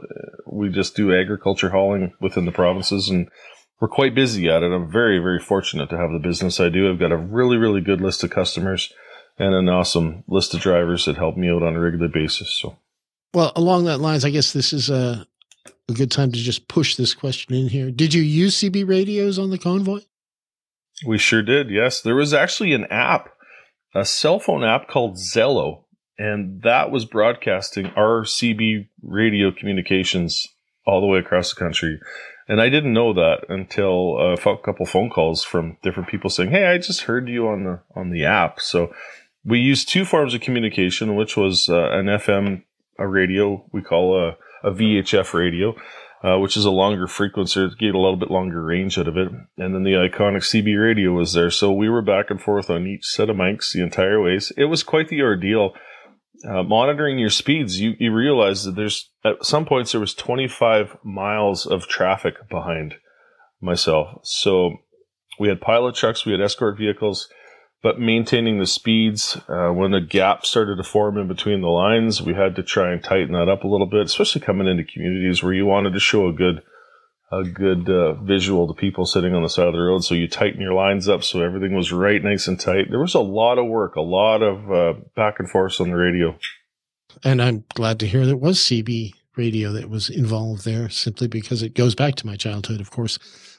[0.46, 3.28] we just do agriculture hauling within the provinces and
[3.80, 4.72] we're quite busy at it.
[4.72, 6.90] I'm very, very fortunate to have the business I do.
[6.90, 8.92] I've got a really, really good list of customers
[9.38, 12.58] and an awesome list of drivers that help me out on a regular basis.
[12.60, 12.76] So,
[13.32, 15.26] well, along that lines, I guess this is a,
[15.88, 17.90] a good time to just push this question in here.
[17.90, 20.00] Did you use CB radios on the convoy?
[21.06, 21.70] We sure did.
[21.70, 23.30] Yes, there was actually an app,
[23.94, 25.84] a cell phone app called Zello
[26.20, 30.46] and that was broadcasting our CB radio communications
[30.86, 31.98] all the way across the country.
[32.46, 36.66] And I didn't know that until a couple phone calls from different people saying, "Hey,
[36.66, 38.92] I just heard you on the on the app." So
[39.44, 42.64] we used two forms of communication, which was uh, an FM
[42.98, 45.74] a radio we call a, a VHF radio,
[46.22, 49.16] uh, which is a longer frequency to get a little bit longer range out of
[49.16, 49.28] it.
[49.56, 51.50] And then the iconic CB radio was there.
[51.50, 54.52] So we were back and forth on each set of mics the entire ways.
[54.58, 55.72] It was quite the ordeal
[56.48, 60.96] uh, monitoring your speeds, you, you realize that there's at some points there was 25
[61.04, 62.94] miles of traffic behind
[63.60, 64.20] myself.
[64.22, 64.76] So
[65.38, 67.28] we had pilot trucks, we had escort vehicles,
[67.82, 72.22] but maintaining the speeds uh, when a gap started to form in between the lines,
[72.22, 75.42] we had to try and tighten that up a little bit, especially coming into communities
[75.42, 76.62] where you wanted to show a good
[77.32, 80.04] a good uh, visual to people sitting on the side of the road.
[80.04, 82.90] So you tighten your lines up so everything was right, nice and tight.
[82.90, 85.96] There was a lot of work, a lot of uh, back and forth on the
[85.96, 86.36] radio.
[87.22, 91.62] And I'm glad to hear there was CB radio that was involved there, simply because
[91.62, 93.18] it goes back to my childhood, of course.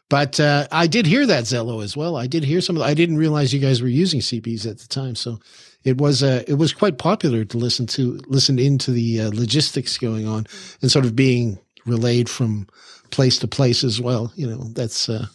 [0.10, 2.18] But uh, I did hear that Zello as well.
[2.18, 2.76] I did hear some.
[2.76, 5.40] Of the, I didn't realize you guys were using CBs at the time, so
[5.86, 9.98] it was uh, it was quite popular to listen to listen into the uh, logistics
[9.98, 10.48] going on
[10.82, 12.68] and sort of being relayed from
[13.12, 14.32] place to place as well.
[14.36, 15.28] You know, that's uh,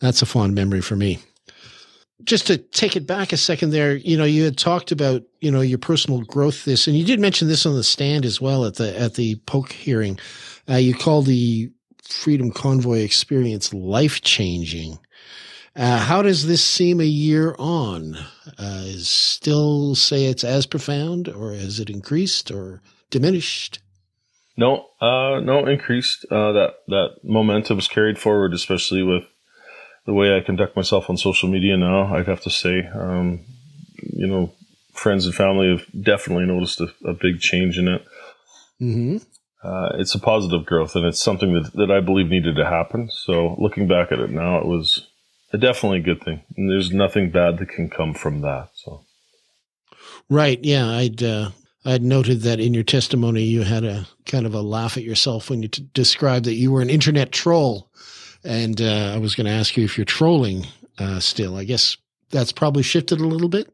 [0.00, 1.18] that's a fond memory for me.
[2.24, 5.50] Just to take it back a second there, you know, you had talked about, you
[5.50, 8.64] know, your personal growth this, and you did mention this on the stand as well
[8.64, 10.18] at the at the POEC hearing.
[10.68, 11.70] Uh, you called the
[12.02, 14.98] Freedom Convoy experience life changing.
[15.76, 18.16] Uh, how does this seem a year on?
[18.58, 23.78] Uh, still say it's as profound, or has it increased or diminished?
[24.58, 26.26] No, uh, no increased.
[26.28, 29.22] Uh, that that momentum is carried forward, especially with
[30.04, 32.12] the way I conduct myself on social media now.
[32.12, 33.44] I'd have to say, um,
[34.02, 34.52] you know,
[34.92, 38.04] friends and family have definitely noticed a, a big change in it.
[38.80, 39.18] Mm-hmm.
[39.62, 43.10] Uh, it's a positive growth, and it's something that, that I believe needed to happen.
[43.12, 45.06] So, looking back at it now, it was
[45.52, 48.70] a definitely a good thing, and there's nothing bad that can come from that.
[48.74, 49.04] So,
[50.28, 51.50] right, yeah, I'd uh,
[51.88, 55.04] I had noted that in your testimony, you had a kind of a laugh at
[55.04, 57.90] yourself when you t- described that you were an internet troll.
[58.44, 60.66] And uh, I was going to ask you if you're trolling
[60.98, 61.56] uh, still.
[61.56, 61.96] I guess
[62.28, 63.72] that's probably shifted a little bit.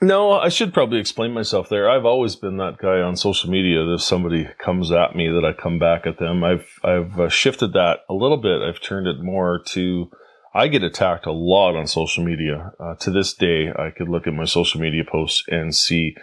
[0.00, 1.90] No, I should probably explain myself there.
[1.90, 5.44] I've always been that guy on social media that if somebody comes at me, that
[5.44, 6.44] I come back at them.
[6.44, 8.62] I've I've uh, shifted that a little bit.
[8.62, 10.08] I've turned it more to
[10.54, 12.70] I get attacked a lot on social media.
[12.78, 16.14] Uh, to this day, I could look at my social media posts and see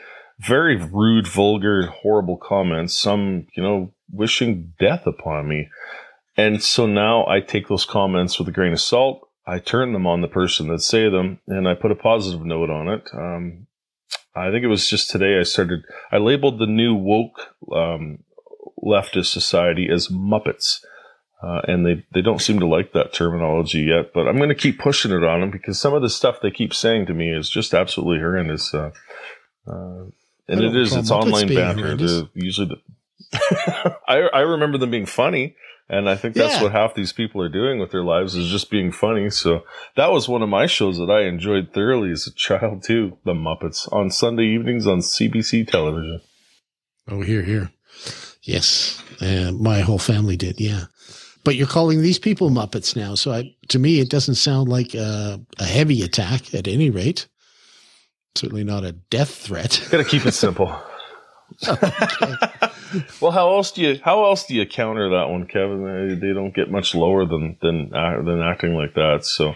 [0.46, 5.70] very rude, vulgar, horrible comments, some, you know, wishing death upon me.
[6.38, 9.28] And so now I take those comments with a grain of salt.
[9.46, 12.70] I turn them on the person that say them and I put a positive note
[12.70, 13.10] on it.
[13.14, 13.68] Um,
[14.36, 18.20] I think it was just today I started, I labeled the new woke um,
[18.84, 20.80] leftist society as Muppets.
[21.44, 24.56] Uh, and they, they don't seem to like that terminology yet, but I'm going to
[24.56, 27.32] keep pushing it on them because some of the stuff they keep saying to me
[27.36, 28.72] is just absolutely horrendous.
[28.72, 28.92] Uh,
[29.68, 30.06] uh,
[30.52, 30.96] and it is.
[30.96, 31.96] It's online banter.
[31.96, 35.56] The, usually, the I I remember them being funny,
[35.90, 36.64] and I think that's yeah.
[36.64, 39.30] what half these people are doing with their lives is just being funny.
[39.30, 39.64] So
[39.96, 43.18] that was one of my shows that I enjoyed thoroughly as a child too.
[43.26, 46.22] The Muppets on Sunday evenings on CBC television.
[47.08, 47.72] Oh, here, here,
[48.44, 50.60] yes, uh, my whole family did.
[50.60, 50.86] Yeah.
[51.44, 54.94] But you're calling these people Muppets now, so I, to me, it doesn't sound like
[54.94, 57.28] a, a heavy attack at any rate.
[58.36, 59.88] Certainly not a death threat.
[59.92, 60.68] Got to keep it simple.
[63.22, 66.20] well, how else do you how else do you counter that one, Kevin?
[66.20, 69.20] They, they don't get much lower than than than acting like that.
[69.24, 69.54] So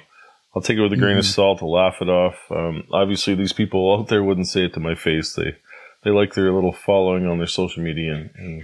[0.55, 1.19] I'll take it with a grain mm-hmm.
[1.19, 1.59] of salt.
[1.59, 2.35] to laugh it off.
[2.49, 5.33] Um, obviously, these people out there wouldn't say it to my face.
[5.33, 5.55] They
[6.03, 8.63] they like their little following on their social media and, and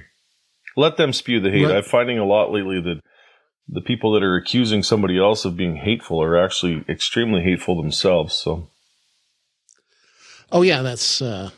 [0.77, 1.65] let them spew the hate.
[1.65, 1.77] Right.
[1.77, 3.01] I'm finding a lot lately that
[3.67, 8.35] the people that are accusing somebody else of being hateful are actually extremely hateful themselves.
[8.35, 8.69] So,
[10.51, 11.49] oh yeah, that's uh,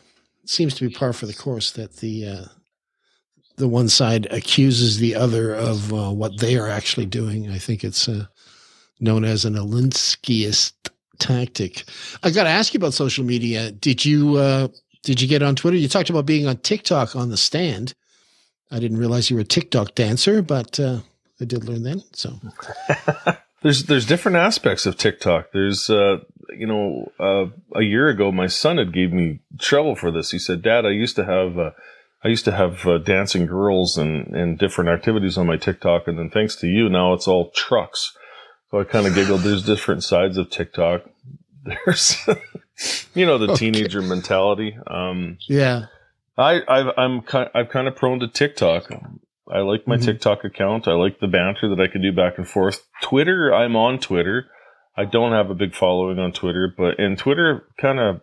[0.44, 2.44] seems to be par for the course that the uh,
[3.56, 7.50] the one side accuses the other of uh, what they are actually doing.
[7.50, 8.26] I think it's uh,
[9.00, 10.72] known as an Alinskyist
[11.18, 11.84] tactic.
[12.22, 13.70] I got to ask you about social media.
[13.70, 14.68] Did you uh,
[15.02, 15.76] did you get on Twitter?
[15.76, 17.94] You talked about being on TikTok on the stand.
[18.70, 21.00] I didn't realize you were a TikTok dancer, but uh,
[21.40, 22.02] I did learn that.
[22.16, 22.40] So
[23.62, 25.52] there's there's different aspects of TikTok.
[25.52, 26.18] There's uh,
[26.56, 30.30] you know uh, a year ago, my son had gave me trouble for this.
[30.30, 31.70] He said, "Dad, I used to have." Uh,
[32.24, 36.18] I used to have uh, dancing girls and, and different activities on my TikTok, and
[36.18, 38.16] then thanks to you, now it's all trucks.
[38.70, 39.42] So I kind of giggled.
[39.42, 41.02] There's different sides of TikTok.
[41.64, 42.16] There's,
[43.14, 43.70] you know, the okay.
[43.70, 44.74] teenager mentality.
[44.86, 45.86] Um, yeah.
[46.38, 48.90] I, I've, I'm kind, I've kind of prone to TikTok.
[49.52, 50.06] I like my mm-hmm.
[50.06, 50.88] TikTok account.
[50.88, 52.86] I like the banter that I can do back and forth.
[53.02, 54.46] Twitter, I'm on Twitter.
[54.96, 58.20] I don't have a big following on Twitter, but and Twitter kind of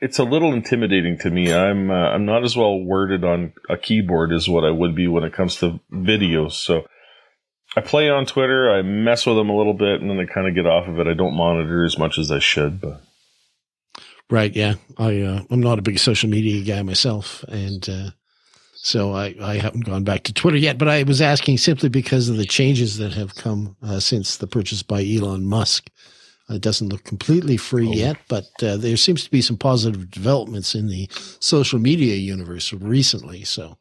[0.00, 1.52] it's a little intimidating to me.
[1.52, 5.08] I'm uh, I'm not as well worded on a keyboard as what I would be
[5.08, 6.52] when it comes to videos.
[6.52, 6.86] So
[7.76, 8.70] I play on Twitter.
[8.72, 10.98] I mess with them a little bit, and then I kind of get off of
[10.98, 11.06] it.
[11.06, 13.00] I don't monitor as much as I should, but.
[14.30, 14.54] Right.
[14.54, 14.74] Yeah.
[14.96, 17.44] I, uh, I'm not a big social media guy myself.
[17.48, 18.10] And, uh,
[18.84, 22.28] so I, I haven't gone back to Twitter yet, but I was asking simply because
[22.28, 25.88] of the changes that have come uh, since the purchase by Elon Musk.
[26.50, 27.92] It doesn't look completely free oh.
[27.92, 31.08] yet, but uh, there seems to be some positive developments in the
[31.40, 33.42] social media universe recently.
[33.44, 33.78] So,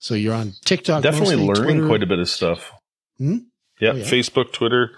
[0.00, 1.04] so you're on TikTok.
[1.04, 1.86] Definitely mostly, learning Twitter.
[1.86, 2.72] quite a bit of stuff.
[3.18, 3.36] Hmm?
[3.80, 4.90] Yeah, oh, yeah, Facebook, Twitter.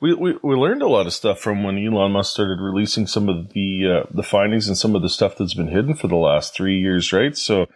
[0.00, 3.28] We, we we learned a lot of stuff from when Elon Musk started releasing some
[3.28, 6.16] of the uh, the findings and some of the stuff that's been hidden for the
[6.16, 7.36] last three years, right?
[7.36, 7.66] So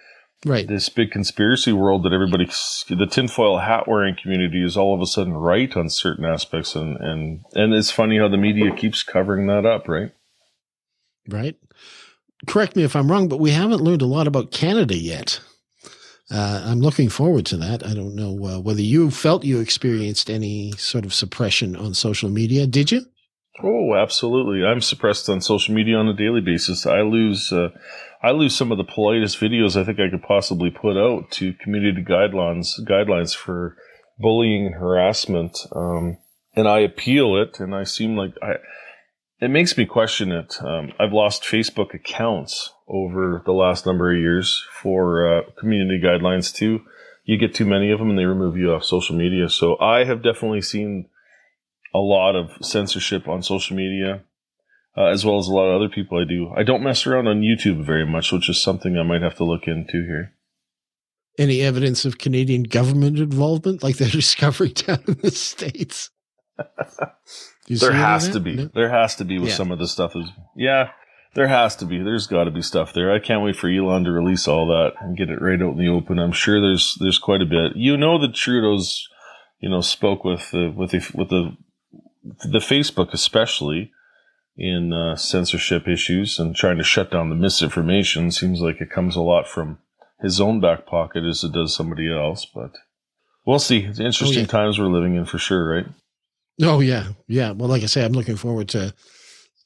[0.45, 0.69] Right.
[0.69, 2.47] This big conspiracy world that everybody,
[2.89, 6.77] the tinfoil hat wearing community is all of a sudden right on certain aspects.
[6.77, 10.13] And, and, and it's funny how the media keeps covering that up, right?
[11.29, 11.57] Right.
[12.47, 15.41] Correct me if I'm wrong, but we haven't learned a lot about Canada yet.
[16.31, 17.85] Uh, I'm looking forward to that.
[17.85, 22.29] I don't know uh, whether you felt you experienced any sort of suppression on social
[22.29, 22.67] media.
[22.67, 23.07] Did you?
[23.63, 24.65] Oh, absolutely.
[24.65, 26.87] I'm suppressed on social media on a daily basis.
[26.87, 27.71] I lose, uh,
[28.23, 31.55] I lose some of the politest videos I think I could possibly put out to
[31.55, 33.77] community guidelines, guidelines for
[34.19, 35.59] bullying and harassment.
[35.75, 36.19] Um,
[36.55, 38.55] and I appeal it and I seem like I,
[39.41, 40.57] it makes me question it.
[40.61, 46.55] Um, I've lost Facebook accounts over the last number of years for uh, community guidelines
[46.55, 46.83] too.
[47.25, 49.49] You get too many of them and they remove you off social media.
[49.49, 51.09] So I have definitely seen
[51.95, 54.23] a lot of censorship on social media,
[54.97, 56.53] uh, as well as a lot of other people I do.
[56.57, 59.45] I don't mess around on YouTube very much, which is something I might have to
[59.45, 60.35] look into here.
[61.39, 66.11] Any evidence of Canadian government involvement, like they're discovering down in the States?
[67.69, 68.57] there has to be.
[68.57, 68.71] No?
[68.75, 69.55] There has to be with yeah.
[69.55, 70.17] some of the stuff.
[70.17, 70.91] Is yeah,
[71.35, 72.03] there has to be.
[72.03, 73.13] There's got to be stuff there.
[73.13, 75.79] I can't wait for Elon to release all that and get it right out in
[75.79, 76.19] the open.
[76.19, 77.77] I'm sure there's there's quite a bit.
[77.77, 79.09] You know that Trudeau's,
[79.61, 81.57] you know, spoke with the with the with the
[82.45, 83.93] the Facebook especially
[84.57, 89.15] in uh, censorship issues and trying to shut down the misinformation seems like it comes
[89.15, 89.79] a lot from
[90.21, 92.45] his own back pocket as it does somebody else.
[92.45, 92.73] But
[93.47, 93.85] we'll see.
[93.85, 94.47] It's interesting oh, yeah.
[94.47, 95.87] times we're living in for sure, right?
[96.61, 97.53] Oh yeah, yeah.
[97.53, 98.93] Well, like I say, I'm looking forward to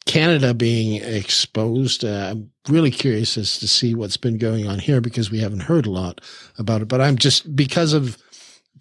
[0.04, 2.04] Canada being exposed.
[2.04, 5.60] Uh, I'm really curious as to see what's been going on here because we haven't
[5.60, 6.20] heard a lot
[6.58, 6.88] about it.
[6.88, 8.18] But I'm just because of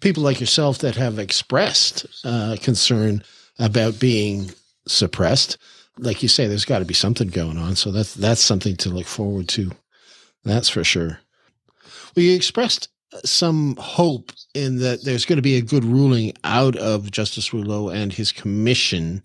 [0.00, 3.22] people like yourself that have expressed uh, concern
[3.62, 4.50] about being
[4.86, 5.56] suppressed.
[5.98, 7.76] Like you say, there's got to be something going on.
[7.76, 9.70] So that's that's something to look forward to.
[10.44, 11.20] That's for sure.
[12.14, 12.88] Well, you expressed
[13.24, 17.88] some hope in that there's going to be a good ruling out of Justice Rouleau
[17.88, 19.22] and his commission.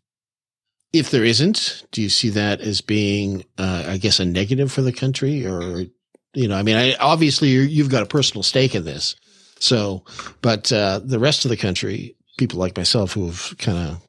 [0.94, 4.82] If there isn't, do you see that as being, uh, I guess, a negative for
[4.82, 5.86] the country, or
[6.34, 9.16] you know, I mean, I, obviously you've got a personal stake in this,
[9.60, 10.04] so,
[10.42, 14.07] but uh, the rest of the country, people like myself who have kind of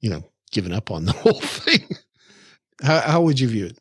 [0.00, 1.88] you know, given up on the whole thing.
[2.82, 3.78] how, how would you view it?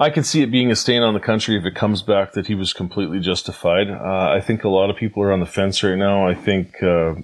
[0.00, 2.46] I can see it being a stain on the country if it comes back that
[2.46, 3.90] he was completely justified.
[3.90, 6.26] Uh, I think a lot of people are on the fence right now.
[6.26, 7.16] I think, uh,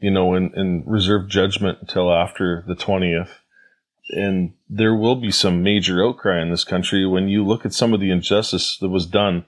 [0.00, 3.30] you know, in, in reserve judgment until after the 20th.
[4.10, 7.94] And there will be some major outcry in this country when you look at some
[7.94, 9.44] of the injustice that was done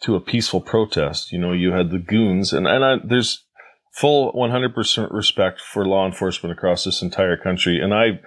[0.00, 1.32] to a peaceful protest.
[1.32, 3.44] You know, you had the goons, and, and I, there's
[3.96, 7.80] full 100% respect for law enforcement across this entire country.
[7.80, 8.20] And I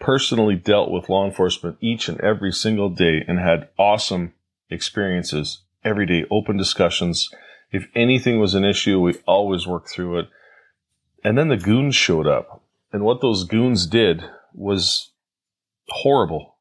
[0.00, 4.32] personally dealt with law enforcement each and every single day and had awesome
[4.70, 7.30] experiences every day, open discussions.
[7.70, 10.28] If anything was an issue, we always worked through it.
[11.22, 12.62] And then the goons showed up.
[12.90, 14.24] And what those goons did
[14.54, 15.10] was
[15.88, 16.56] horrible.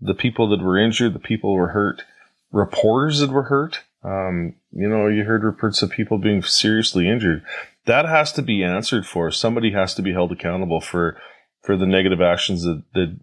[0.00, 2.04] The people that were injured, the people who were hurt,
[2.52, 3.80] reporters that were hurt.
[4.04, 7.44] Um, you know, you heard reports of people being seriously injured.
[7.86, 9.30] That has to be answered for.
[9.30, 11.20] Somebody has to be held accountable for
[11.62, 13.16] for the negative actions that, that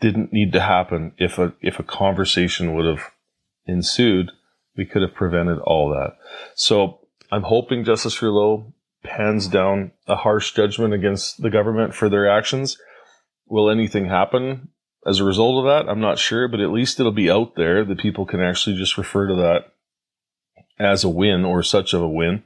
[0.00, 1.12] didn't need to happen.
[1.18, 3.10] If a if a conversation would have
[3.66, 4.30] ensued,
[4.76, 6.16] we could have prevented all that.
[6.54, 8.72] So I'm hoping Justice Rouleau
[9.02, 12.78] pans down a harsh judgment against the government for their actions.
[13.46, 14.68] Will anything happen
[15.06, 15.90] as a result of that?
[15.90, 18.96] I'm not sure, but at least it'll be out there that people can actually just
[18.96, 19.73] refer to that
[20.78, 22.42] as a win or such of a win.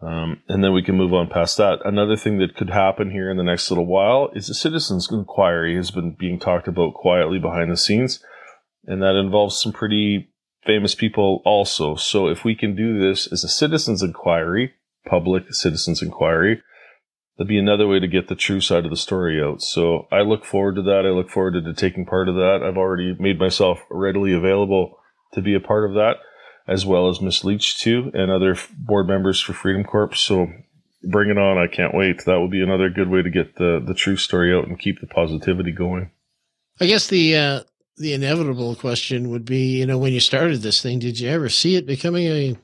[0.00, 1.80] Um, and then we can move on past that.
[1.84, 5.74] Another thing that could happen here in the next little while is a citizens inquiry
[5.74, 8.22] has been being talked about quietly behind the scenes.
[8.86, 10.30] And that involves some pretty
[10.64, 11.96] famous people also.
[11.96, 14.74] So if we can do this as a citizens inquiry,
[15.04, 16.62] public citizens inquiry,
[17.36, 19.62] that'd be another way to get the true side of the story out.
[19.62, 21.06] So I look forward to that.
[21.06, 22.60] I look forward to taking part of that.
[22.62, 24.98] I've already made myself readily available
[25.32, 26.16] to be a part of that,
[26.68, 30.14] as well as Miss Lich too, and other board members for Freedom Corp.
[30.14, 30.48] So
[31.02, 31.58] bring it on.
[31.58, 32.24] I can't wait.
[32.24, 35.00] That will be another good way to get the, the true story out and keep
[35.00, 36.10] the positivity going.
[36.80, 37.60] I guess the, uh,
[37.96, 41.48] the inevitable question would be, you know, when you started this thing, did you ever
[41.48, 42.56] see it becoming a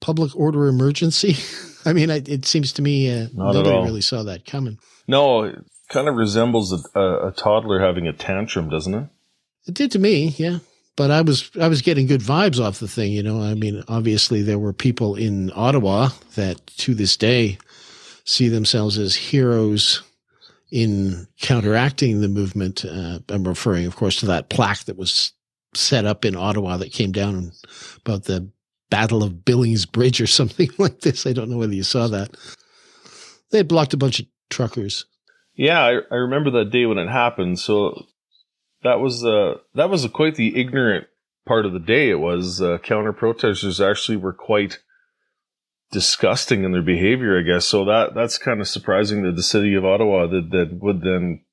[0.00, 1.36] public order emergency?
[1.84, 4.78] I mean, it seems to me uh, nobody really saw that coming.
[5.08, 9.08] No, it kind of resembles a, a, a toddler having a tantrum, doesn't it?
[9.66, 10.58] It did to me, yeah.
[10.96, 13.40] But I was I was getting good vibes off the thing, you know.
[13.40, 17.58] I mean, obviously there were people in Ottawa that to this day
[18.24, 20.02] see themselves as heroes
[20.70, 22.84] in counteracting the movement.
[22.84, 25.32] Uh, I'm referring, of course, to that plaque that was
[25.74, 27.52] set up in Ottawa that came down
[28.04, 28.50] about the
[28.90, 31.26] Battle of Billings Bridge or something like this.
[31.26, 32.36] I don't know whether you saw that.
[33.50, 35.06] They blocked a bunch of truckers.
[35.54, 37.58] Yeah, I, I remember that day when it happened.
[37.58, 38.06] So
[38.82, 41.06] that was uh, that was quite the ignorant
[41.46, 42.10] part of the day.
[42.10, 44.78] It was uh, counter protesters actually were quite
[45.90, 47.66] disgusting in their behavior, I guess.
[47.66, 51.44] So that that's kind of surprising that the city of Ottawa that that would then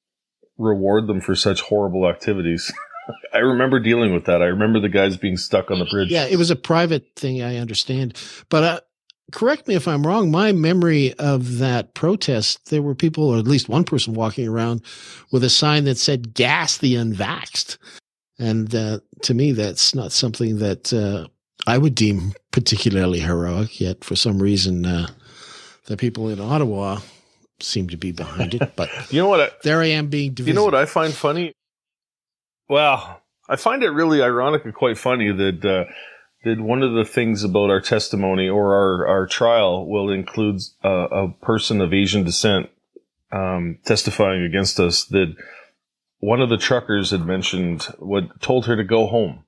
[0.58, 2.72] reward them for such horrible activities.
[3.34, 4.42] I remember dealing with that.
[4.42, 6.12] I remember the guys being stuck on the bridge.
[6.12, 7.42] Yeah, it was a private thing.
[7.42, 8.18] I understand,
[8.50, 8.80] but uh,
[9.32, 10.32] correct me if I'm wrong.
[10.32, 14.82] My memory of that protest, there were people, or at least one person, walking around
[15.32, 17.78] with a sign that said "Gas the unvaxxed,"
[18.38, 21.28] and uh, to me, that's not something that uh,
[21.68, 23.80] I would deem particularly heroic.
[23.80, 25.08] Yet, for some reason, uh,
[25.86, 27.00] the people in Ottawa
[27.60, 28.76] seem to be behind it.
[28.76, 29.42] But you know what?
[29.42, 30.34] I, there I am being.
[30.34, 30.48] Divisive.
[30.48, 31.54] You know what I find funny?
[32.70, 35.86] Well, I find it really ironic and quite funny that uh,
[36.44, 40.90] that one of the things about our testimony or our, our trial will include a,
[40.90, 42.70] a person of Asian descent
[43.32, 45.06] um, testifying against us.
[45.06, 45.36] That
[46.20, 49.44] one of the truckers had mentioned what told her to go home.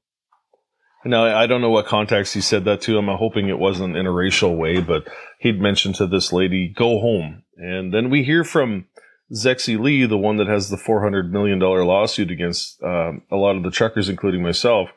[1.04, 2.98] Now I don't know what context he said that to.
[2.98, 5.08] I'm hoping it wasn't in a racial way, but
[5.39, 8.86] he'd mentioned to this lady, "Go home." And then we hear from
[9.34, 13.64] Zexi Li, the one that has the $400 million lawsuit against um, a lot of
[13.64, 14.89] the truckers, including myself,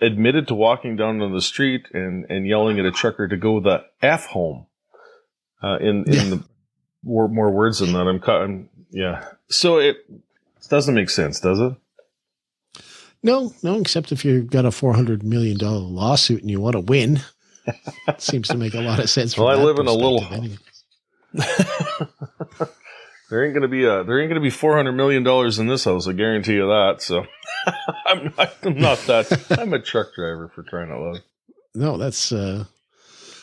[0.00, 3.60] admitted to walking down on the street and, and yelling at a trucker to go
[3.60, 4.66] the F home.
[5.62, 6.44] Uh, in, in the
[7.02, 9.26] more, more words than that, I'm, I'm, yeah.
[9.48, 9.96] So it
[10.68, 11.74] doesn't make sense, does it?
[13.22, 17.20] No, no, except if you've got a $400 million lawsuit and you want to win.
[17.66, 17.74] it
[18.20, 19.36] seems to make a lot of sense.
[19.36, 20.24] well, I live in a little.
[23.30, 25.84] There ain't gonna be a there ain't gonna be four hundred million dollars in this
[25.84, 26.06] house.
[26.06, 27.02] I guarantee you that.
[27.02, 27.26] So
[28.06, 29.58] I'm, not, I'm not that.
[29.58, 31.18] I'm a truck driver for trying to love.
[31.74, 32.64] No, that's uh,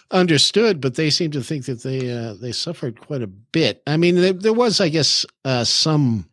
[0.09, 0.79] understood.
[0.79, 3.83] But they seem to think that they uh, they suffered quite a bit.
[3.85, 6.29] I mean, there, there was, I guess, uh, some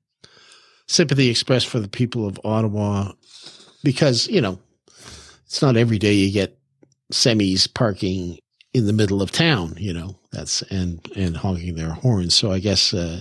[0.86, 3.12] sympathy expressed for the people of Ottawa
[3.82, 4.60] because you know
[5.46, 6.58] it's not every day you get
[7.12, 8.38] semis parking
[8.72, 12.34] in the middle of town, you know, that's and and honking their horns.
[12.34, 13.20] So I guess uh,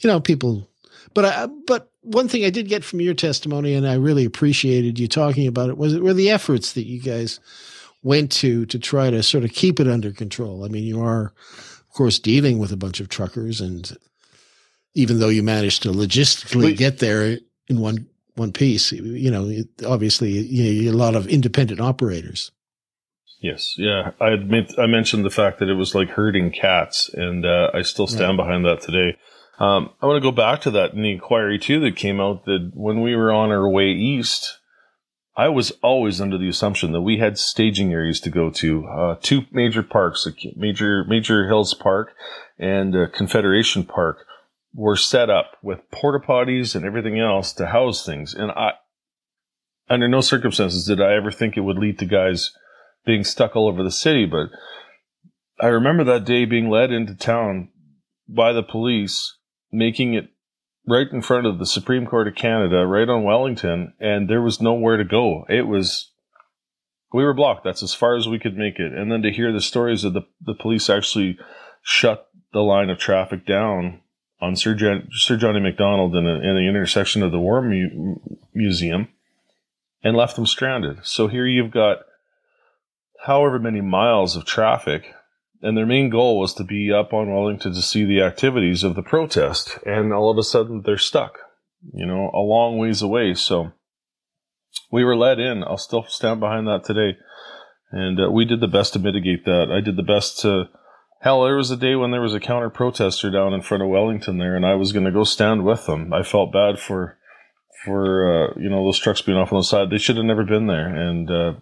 [0.00, 0.68] you know people,
[1.14, 4.98] but I, but one thing I did get from your testimony, and I really appreciated
[4.98, 7.40] you talking about it, was it were the efforts that you guys
[8.02, 10.64] went to to try to sort of keep it under control.
[10.64, 13.96] I mean, you are, of course, dealing with a bunch of truckers, and
[14.94, 17.38] even though you managed to logistically get there
[17.68, 19.50] in one one piece, you know,
[19.86, 22.50] obviously, you know, a lot of independent operators.
[23.40, 24.10] Yes, yeah.
[24.20, 27.82] I admit I mentioned the fact that it was like herding cats, and uh, I
[27.82, 28.44] still stand right.
[28.44, 29.16] behind that today.
[29.58, 32.44] Um, I want to go back to that in the inquiry too that came out
[32.44, 34.58] that when we were on our way east,
[35.36, 39.16] I was always under the assumption that we had staging areas to go to, uh,
[39.22, 40.26] two major parks,
[40.56, 42.12] major Major's Hill Park
[42.58, 44.26] and uh, Confederation Park,
[44.74, 48.34] were set up with porta potties and everything else to house things.
[48.34, 48.72] And I,
[49.88, 52.52] under no circumstances did I ever think it would lead to guys
[53.04, 54.26] being stuck all over the city.
[54.26, 54.50] But
[55.60, 57.70] I remember that day being led into town
[58.28, 59.36] by the police,
[59.72, 60.30] making it
[60.86, 64.60] right in front of the Supreme Court of Canada, right on Wellington, and there was
[64.60, 65.44] nowhere to go.
[65.48, 66.10] It was
[67.12, 67.64] we were blocked.
[67.64, 68.92] That's as far as we could make it.
[68.92, 71.38] And then to hear the stories of the the police actually
[71.82, 74.00] shut the line of traffic down
[74.40, 74.76] on Sir,
[75.12, 75.60] Sir John A.
[75.60, 78.16] Macdonald in, a, in the intersection of the War Mu-
[78.54, 79.08] Museum
[80.02, 80.98] and left them stranded.
[81.02, 81.98] So here you've got
[83.24, 85.14] however many miles of traffic
[85.62, 88.94] and their main goal was to be up on Wellington to see the activities of
[88.94, 89.78] the protest.
[89.84, 91.38] And all of a sudden, they're stuck,
[91.92, 93.34] you know, a long ways away.
[93.34, 93.72] So
[94.90, 95.62] we were let in.
[95.62, 97.18] I'll still stand behind that today.
[97.92, 99.70] And uh, we did the best to mitigate that.
[99.70, 100.68] I did the best to.
[101.20, 103.90] Hell, there was a day when there was a counter protester down in front of
[103.90, 106.14] Wellington there, and I was going to go stand with them.
[106.14, 107.18] I felt bad for,
[107.84, 109.90] for uh, you know, those trucks being off on the side.
[109.90, 111.52] They should have never been there, and uh,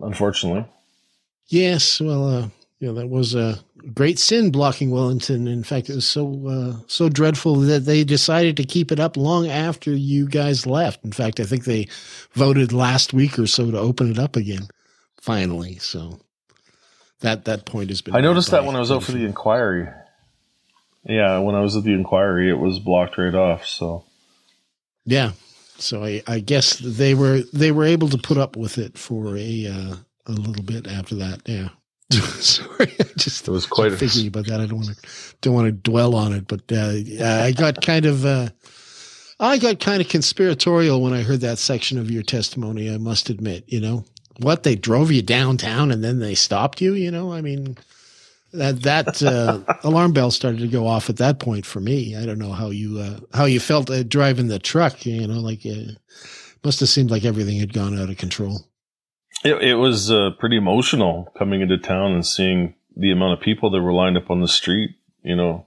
[0.00, 0.64] unfortunately.
[1.46, 3.58] Yes, well, uh, you know, that was a
[3.92, 5.46] great sin blocking Wellington.
[5.46, 9.16] In fact, it was so uh, so dreadful that they decided to keep it up
[9.16, 11.04] long after you guys left.
[11.04, 11.88] In fact, I think they
[12.32, 14.68] voted last week or so to open it up again.
[15.20, 16.20] Finally, so
[17.20, 18.14] that that point has been.
[18.14, 19.88] I noticed that when I was out for the inquiry.
[21.04, 23.66] Yeah, when I was at the inquiry, it was blocked right off.
[23.66, 24.04] So.
[25.04, 25.32] Yeah,
[25.78, 29.36] so I, I guess they were they were able to put up with it for
[29.36, 29.96] a uh,
[30.26, 31.42] a little bit after that.
[31.46, 31.68] Yeah.
[32.10, 34.60] Sorry, I just it was quite a thinking about that.
[34.60, 35.08] I don't want to
[35.40, 36.92] don't want to dwell on it, but uh,
[37.24, 38.48] I got kind of uh,
[39.40, 42.92] I got kind of conspiratorial when I heard that section of your testimony.
[42.92, 44.04] I must admit, you know
[44.38, 46.94] what they drove you downtown and then they stopped you.
[46.94, 47.76] You know, I mean
[48.54, 52.16] that that uh, alarm bell started to go off at that point for me.
[52.16, 55.04] I don't know how you uh, how you felt uh, driving the truck.
[55.04, 55.92] You know, like it uh,
[56.64, 58.66] must have seemed like everything had gone out of control.
[59.44, 63.70] It, it was uh, pretty emotional coming into town and seeing the amount of people
[63.70, 64.90] that were lined up on the street,
[65.22, 65.66] you know,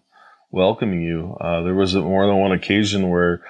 [0.52, 1.36] welcoming you.
[1.40, 3.44] Uh, there was more than one occasion where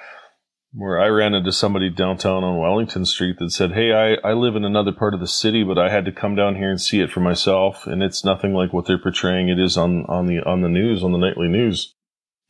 [0.72, 4.54] where I ran into somebody downtown on Wellington Street that said, Hey, I, I live
[4.54, 7.00] in another part of the city, but I had to come down here and see
[7.00, 7.86] it for myself.
[7.86, 11.02] And it's nothing like what they're portraying it is on, on the, on the news,
[11.02, 11.94] on the nightly news.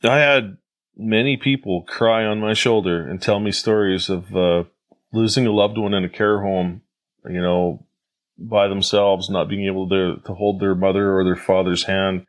[0.03, 0.57] I had
[0.97, 4.63] many people cry on my shoulder and tell me stories of, uh,
[5.11, 6.81] losing a loved one in a care home
[7.27, 7.85] you know,
[8.37, 12.25] by themselves, not being able to, to hold their mother or their father's hand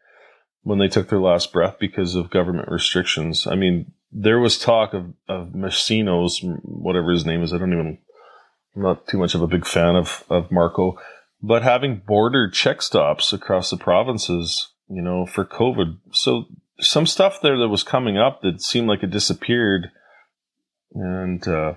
[0.62, 3.47] when they took their last breath because of government restrictions.
[3.47, 7.52] I mean, there was talk of, of Masinos, whatever his name is.
[7.52, 7.98] I don't even,
[8.74, 10.98] I'm not too much of a big fan of, of Marco,
[11.42, 15.98] but having border check stops across the provinces, you know, for COVID.
[16.12, 16.44] So
[16.80, 19.90] some stuff there that was coming up that seemed like it disappeared.
[20.94, 21.74] And, uh,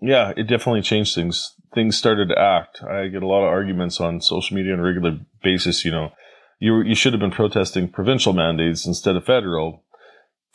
[0.00, 2.82] yeah, it definitely changed things things started to act.
[2.82, 5.84] I get a lot of arguments on social media on a regular basis.
[5.84, 6.12] You know,
[6.58, 9.84] you you should have been protesting provincial mandates instead of federal.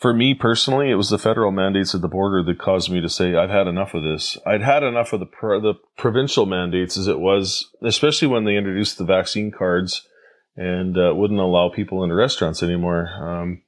[0.02, 3.08] For me personally, it was the federal mandates at the border that caused me to
[3.08, 4.36] say I've had enough of this.
[4.44, 8.56] I'd had enough of the pro- the provincial mandates as it was, especially when they
[8.56, 10.04] introduced the vaccine cards
[10.56, 13.10] and uh, wouldn't allow people into restaurants anymore.
[13.10, 13.62] Um,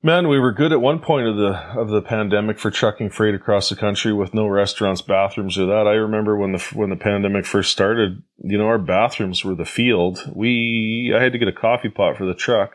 [0.00, 3.34] Man, we were good at one point of the of the pandemic for trucking freight
[3.34, 5.88] across the country with no restaurants, bathrooms, or that.
[5.88, 8.22] I remember when the when the pandemic first started.
[8.36, 10.30] You know, our bathrooms were the field.
[10.36, 12.74] We I had to get a coffee pot for the truck.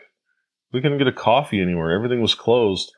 [0.71, 1.91] We couldn't get a coffee anywhere.
[1.91, 2.91] Everything was closed.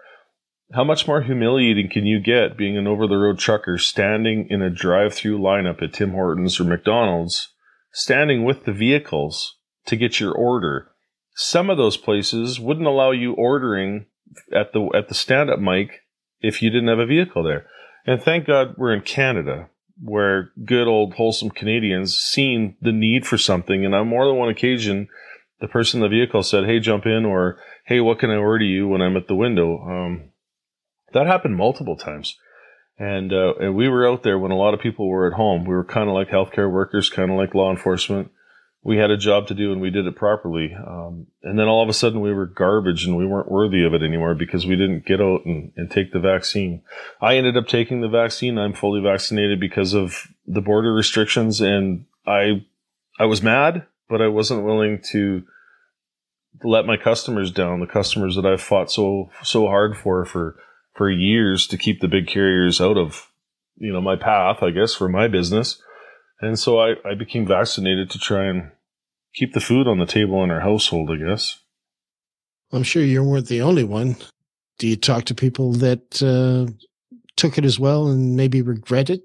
[0.73, 4.61] How much more humiliating can you get being an over the road trucker standing in
[4.61, 7.49] a drive through lineup at Tim Hortons or McDonald's,
[7.91, 10.89] standing with the vehicles to get your order?
[11.35, 14.05] Some of those places wouldn't allow you ordering
[14.53, 16.01] at the at the stand up mic
[16.39, 17.65] if you didn't have a vehicle there.
[18.05, 19.69] And thank God we're in Canada
[20.03, 23.85] where good old wholesome Canadians seen the need for something.
[23.85, 25.07] And on more than one occasion,
[25.61, 28.65] the person in the vehicle said, Hey, jump in or Hey, what can I order
[28.65, 29.79] you when I'm at the window?
[29.81, 30.31] Um,
[31.13, 32.37] that happened multiple times.
[32.97, 35.65] And, uh, and we were out there when a lot of people were at home.
[35.65, 38.31] We were kind of like healthcare workers, kind of like law enforcement
[38.83, 40.73] we had a job to do and we did it properly.
[40.75, 43.93] Um, and then all of a sudden we were garbage and we weren't worthy of
[43.93, 46.81] it anymore because we didn't get out and, and take the vaccine.
[47.21, 48.57] I ended up taking the vaccine.
[48.57, 52.65] I'm fully vaccinated because of the border restrictions and I,
[53.19, 55.43] I was mad, but I wasn't willing to
[56.63, 60.55] let my customers down, the customers that I've fought so, so hard for, for,
[60.95, 63.31] for years to keep the big carriers out of,
[63.77, 65.81] you know, my path, I guess, for my business.
[66.41, 68.71] And so I, I became vaccinated to try and
[69.33, 71.59] keep the food on the table in our household, I guess.
[72.71, 74.15] I'm sure you weren't the only one.
[74.77, 76.71] Do you talk to people that uh,
[77.35, 79.21] took it as well and maybe regret it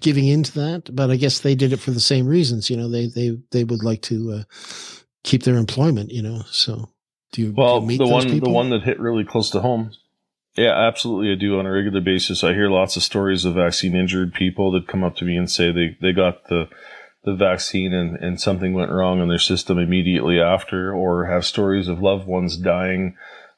[0.00, 0.94] giving into that?
[0.94, 2.70] But I guess they did it for the same reasons.
[2.70, 4.42] You know, they they they would like to uh,
[5.24, 6.12] keep their employment.
[6.12, 6.90] You know, so
[7.32, 7.54] do you?
[7.56, 8.48] Well, do you the one people?
[8.48, 9.90] the one that hit really close to home.
[10.56, 11.32] Yeah, absolutely.
[11.32, 12.44] I do on a regular basis.
[12.44, 15.50] I hear lots of stories of vaccine injured people that come up to me and
[15.50, 16.68] say they, they got the
[17.24, 21.88] the vaccine and, and something went wrong in their system immediately after, or have stories
[21.88, 23.16] of loved ones dying.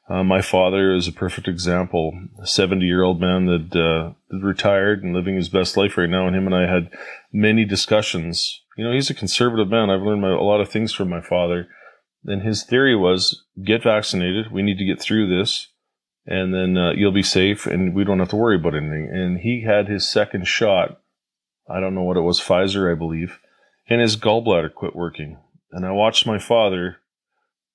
[0.09, 2.17] Uh, my father is a perfect example.
[2.41, 6.27] A 70 year old man that uh, retired and living his best life right now.
[6.27, 6.89] And him and I had
[7.33, 8.61] many discussions.
[8.77, 9.89] You know, he's a conservative man.
[9.89, 11.67] I've learned my, a lot of things from my father.
[12.25, 14.51] And his theory was get vaccinated.
[14.51, 15.67] We need to get through this.
[16.25, 19.09] And then uh, you'll be safe and we don't have to worry about anything.
[19.11, 21.01] And he had his second shot.
[21.69, 23.39] I don't know what it was, Pfizer, I believe
[23.89, 25.37] and his gallbladder quit working.
[25.71, 26.97] And I watched my father,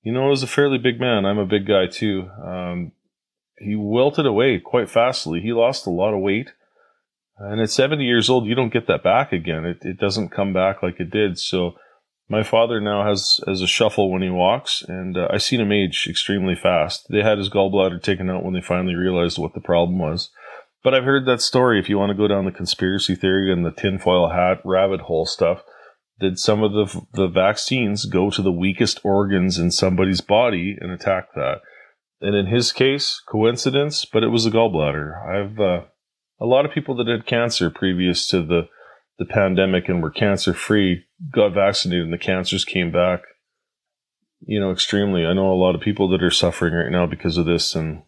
[0.01, 1.25] you know, he was a fairly big man.
[1.25, 2.29] I'm a big guy too.
[2.43, 2.91] Um,
[3.57, 5.39] he wilted away quite fastly.
[5.39, 6.51] He lost a lot of weight.
[7.37, 9.65] And at 70 years old, you don't get that back again.
[9.65, 11.39] It, it doesn't come back like it did.
[11.39, 11.73] So
[12.29, 15.71] my father now has, has a shuffle when he walks, and uh, I seen him
[15.71, 17.07] age extremely fast.
[17.09, 20.29] They had his gallbladder taken out when they finally realized what the problem was.
[20.83, 21.79] But I've heard that story.
[21.79, 25.25] If you want to go down the conspiracy theory and the tinfoil hat rabbit hole
[25.25, 25.63] stuff,
[26.19, 30.91] did some of the the vaccines go to the weakest organs in somebody's body and
[30.91, 31.61] attack that?
[32.21, 35.25] And in his case, coincidence, but it was the gallbladder.
[35.27, 35.85] I've uh,
[36.43, 38.67] a lot of people that had cancer previous to the
[39.19, 43.21] the pandemic and were cancer free got vaccinated and the cancers came back.
[44.45, 45.25] You know, extremely.
[45.25, 48.01] I know a lot of people that are suffering right now because of this and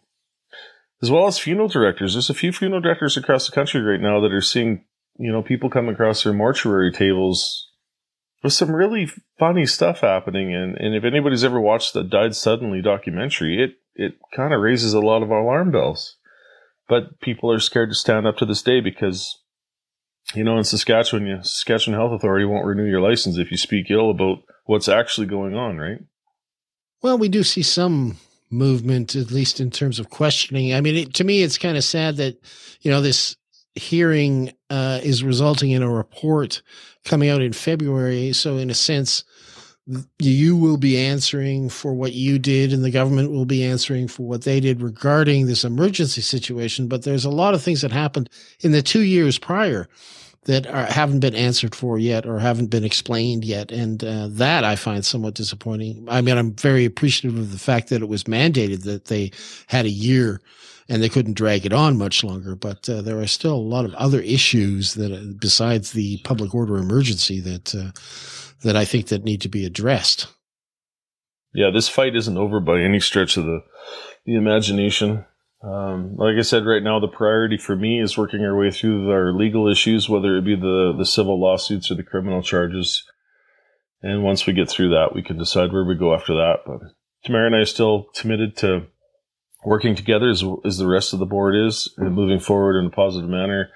[1.02, 2.14] as well as funeral directors.
[2.14, 4.84] There's a few funeral directors across the country right now that are seeing,
[5.18, 7.70] you know, people come across their mortuary tables
[8.44, 9.10] with some really
[9.40, 10.54] funny stuff happening.
[10.54, 14.94] And, and if anybody's ever watched the Died Suddenly documentary, it, it kind of raises
[14.94, 16.18] a lot of alarm bells.
[16.88, 19.40] But people are scared to stand up to this day because,
[20.34, 23.90] you know, in Saskatchewan, you, Saskatchewan Health Authority won't renew your license if you speak
[23.90, 26.00] ill about what's actually going on, right?
[27.02, 28.18] Well, we do see some
[28.50, 30.74] movement, at least in terms of questioning.
[30.74, 32.38] I mean, it, to me, it's kind of sad that,
[32.82, 33.36] you know, this
[33.76, 36.62] hearing uh, is resulting in a report
[37.04, 38.34] coming out in February.
[38.34, 39.24] So, in a sense,
[40.18, 44.24] you will be answering for what you did, and the government will be answering for
[44.24, 46.88] what they did regarding this emergency situation.
[46.88, 48.30] But there's a lot of things that happened
[48.62, 49.88] in the two years prior
[50.46, 53.72] that are, haven't been answered for yet or haven't been explained yet.
[53.72, 56.06] And uh, that I find somewhat disappointing.
[56.10, 59.32] I mean, I'm very appreciative of the fact that it was mandated that they
[59.68, 60.42] had a year
[60.88, 62.56] and they couldn't drag it on much longer.
[62.56, 66.54] But uh, there are still a lot of other issues that, uh, besides the public
[66.54, 67.92] order emergency, that uh,
[68.66, 70.28] that I think that need to be addressed.
[71.54, 73.64] Yeah, this fight isn't over by any stretch of the
[74.26, 75.26] the imagination.
[75.64, 79.10] Um, like I said, right now the priority for me is working our way through
[79.12, 83.04] our legal issues, whether it be the the civil lawsuits or the criminal charges.
[84.02, 86.58] And once we get through that, we can decide where we go after that.
[86.66, 86.80] But
[87.24, 88.88] Tamara and I are still committed to
[89.64, 92.92] working together as, as the rest of the board is and moving forward in a
[92.92, 93.70] positive manner.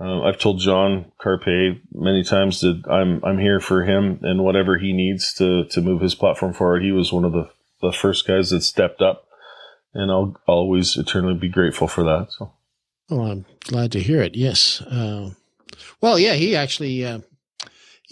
[0.00, 4.78] Uh, I've told John Carpay many times that I'm I'm here for him and whatever
[4.78, 6.82] he needs to to move his platform forward.
[6.82, 9.26] He was one of the, the first guys that stepped up,
[9.94, 12.28] and I'll always eternally be grateful for that.
[12.30, 12.52] So,
[13.10, 14.34] well, I'm glad to hear it.
[14.34, 14.80] Yes.
[14.80, 15.30] Uh,
[16.00, 17.20] well, yeah, he actually uh,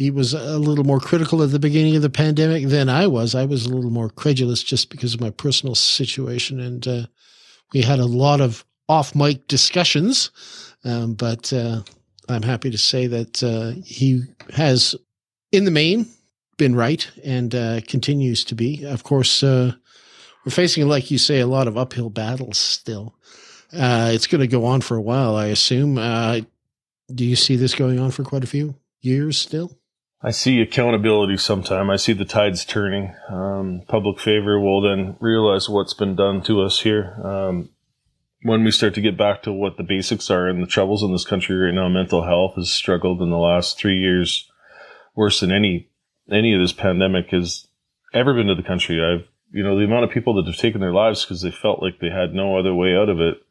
[0.00, 3.34] he was a little more critical at the beginning of the pandemic than I was.
[3.34, 7.06] I was a little more credulous just because of my personal situation, and uh,
[7.72, 10.30] we had a lot of off mic discussions,
[10.84, 11.82] um, but uh,
[12.28, 14.22] I'm happy to say that uh, he
[14.54, 14.94] has,
[15.52, 16.06] in the main,
[16.56, 18.84] been right and uh, continues to be.
[18.84, 19.72] Of course, uh,
[20.44, 23.14] we're facing, like you say, a lot of uphill battles still.
[23.72, 25.96] Uh, it's going to go on for a while, I assume.
[25.96, 26.40] Uh,
[27.12, 29.76] do you see this going on for quite a few years still?
[30.22, 31.88] I see accountability sometime.
[31.88, 33.14] I see the tides turning.
[33.30, 37.18] Um, public favor will then realize what's been done to us here.
[37.24, 37.70] Um,
[38.42, 41.12] when we start to get back to what the basics are and the troubles in
[41.12, 44.50] this country right now, mental health has struggled in the last three years
[45.14, 45.88] worse than any
[46.30, 47.66] any of this pandemic has
[48.14, 49.00] ever been to the country.
[49.02, 51.82] I've you know the amount of people that have taken their lives because they felt
[51.82, 53.42] like they had no other way out of it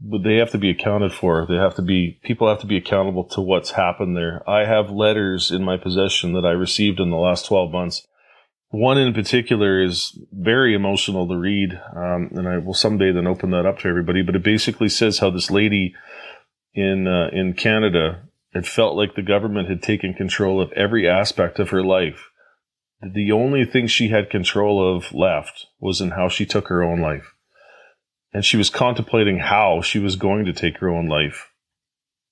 [0.00, 1.46] but they have to be accounted for.
[1.46, 4.48] They have to be, people have to be accountable to what's happened there.
[4.48, 8.06] I have letters in my possession that I received in the last 12 months.
[8.70, 13.50] One in particular is very emotional to read, um, and I will someday then open
[13.50, 14.22] that up to everybody.
[14.22, 15.94] But it basically says how this lady
[16.72, 21.58] in uh, in Canada, it felt like the government had taken control of every aspect
[21.58, 22.28] of her life.
[23.02, 27.00] The only thing she had control of left was in how she took her own
[27.00, 27.34] life.
[28.32, 31.50] And she was contemplating how she was going to take her own life.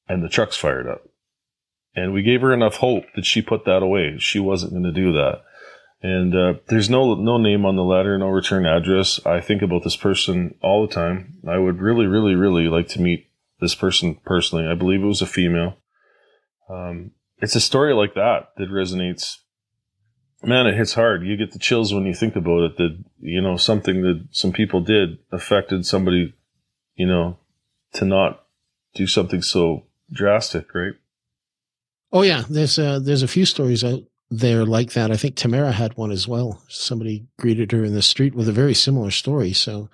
[0.08, 1.02] And the trucks fired up.
[1.96, 4.18] And we gave her enough hope that she put that away.
[4.18, 5.42] She wasn't going to do that.
[6.00, 9.18] And uh, there's no no name on the letter, no return address.
[9.26, 11.38] I think about this person all the time.
[11.48, 13.30] I would really, really, really like to meet
[13.60, 14.66] this person personally.
[14.66, 15.76] I believe it was a female.
[16.70, 19.38] Um, it's a story like that that resonates.
[20.44, 21.24] Man, it hits hard.
[21.24, 22.76] You get the chills when you think about it.
[22.76, 26.32] That you know something that some people did affected somebody,
[26.94, 27.38] you know,
[27.94, 28.44] to not
[28.94, 30.94] do something so drastic, right?
[32.12, 35.10] Oh yeah, there's a, there's a few stories out there like that.
[35.10, 36.60] I think Tamara had one as well.
[36.68, 39.54] Somebody greeted her in the street with a very similar story.
[39.54, 39.88] So,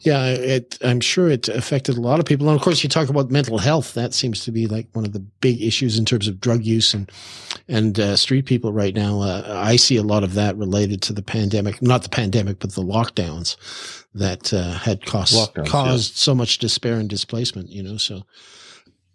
[0.00, 2.48] yeah, it, I'm sure it affected a lot of people.
[2.48, 3.94] And of course, you talk about mental health.
[3.94, 6.94] That seems to be like one of the big issues in terms of drug use
[6.94, 7.10] and
[7.68, 9.20] and uh, street people right now.
[9.20, 12.72] Uh, I see a lot of that related to the pandemic, not the pandemic, but
[12.72, 13.56] the lockdowns
[14.14, 16.18] that uh, had caused lockdowns, caused yeah.
[16.18, 17.70] so much despair and displacement.
[17.70, 18.24] You know, so.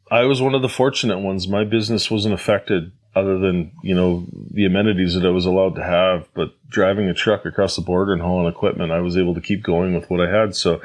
[0.10, 1.48] I was one of the fortunate ones.
[1.48, 5.84] My business wasn't affected other than you know the amenities that I was allowed to
[5.84, 6.28] have.
[6.34, 9.64] But driving a truck across the border and hauling equipment, I was able to keep
[9.64, 10.56] going with what I had.
[10.56, 10.82] So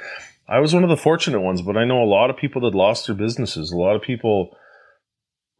[0.48, 1.62] I was one of the fortunate ones.
[1.62, 3.70] But I know a lot of people that lost their businesses.
[3.70, 4.56] A lot of people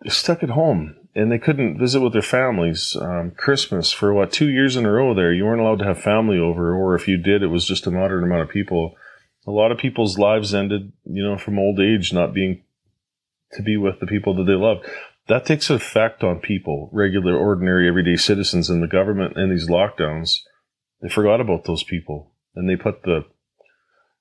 [0.07, 2.95] stuck at home and they couldn't visit with their families.
[3.01, 5.99] Um, Christmas for what two years in a row there, you weren't allowed to have
[5.99, 8.95] family over, or if you did, it was just a moderate amount of people.
[9.47, 12.62] A lot of people's lives ended, you know, from old age, not being
[13.53, 14.85] to be with the people that they loved
[15.29, 20.41] that takes effect on people, regular, ordinary, everyday citizens, and the government and these lockdowns.
[21.03, 23.24] They forgot about those people, and they put the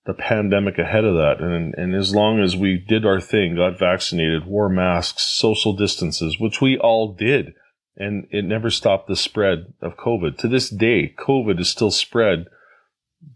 [0.06, 1.38] the pandemic ahead of that.
[1.40, 6.40] And and as long as we did our thing, got vaccinated, wore masks, social distances,
[6.40, 7.54] which we all did,
[7.96, 10.38] and it never stopped the spread of COVID.
[10.40, 12.46] To this day, COVID is still spread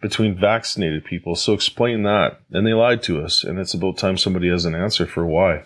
[0.01, 1.36] between vaccinated people.
[1.36, 2.39] So explain that.
[2.51, 5.63] And they lied to us, and it's about time somebody has an answer for why.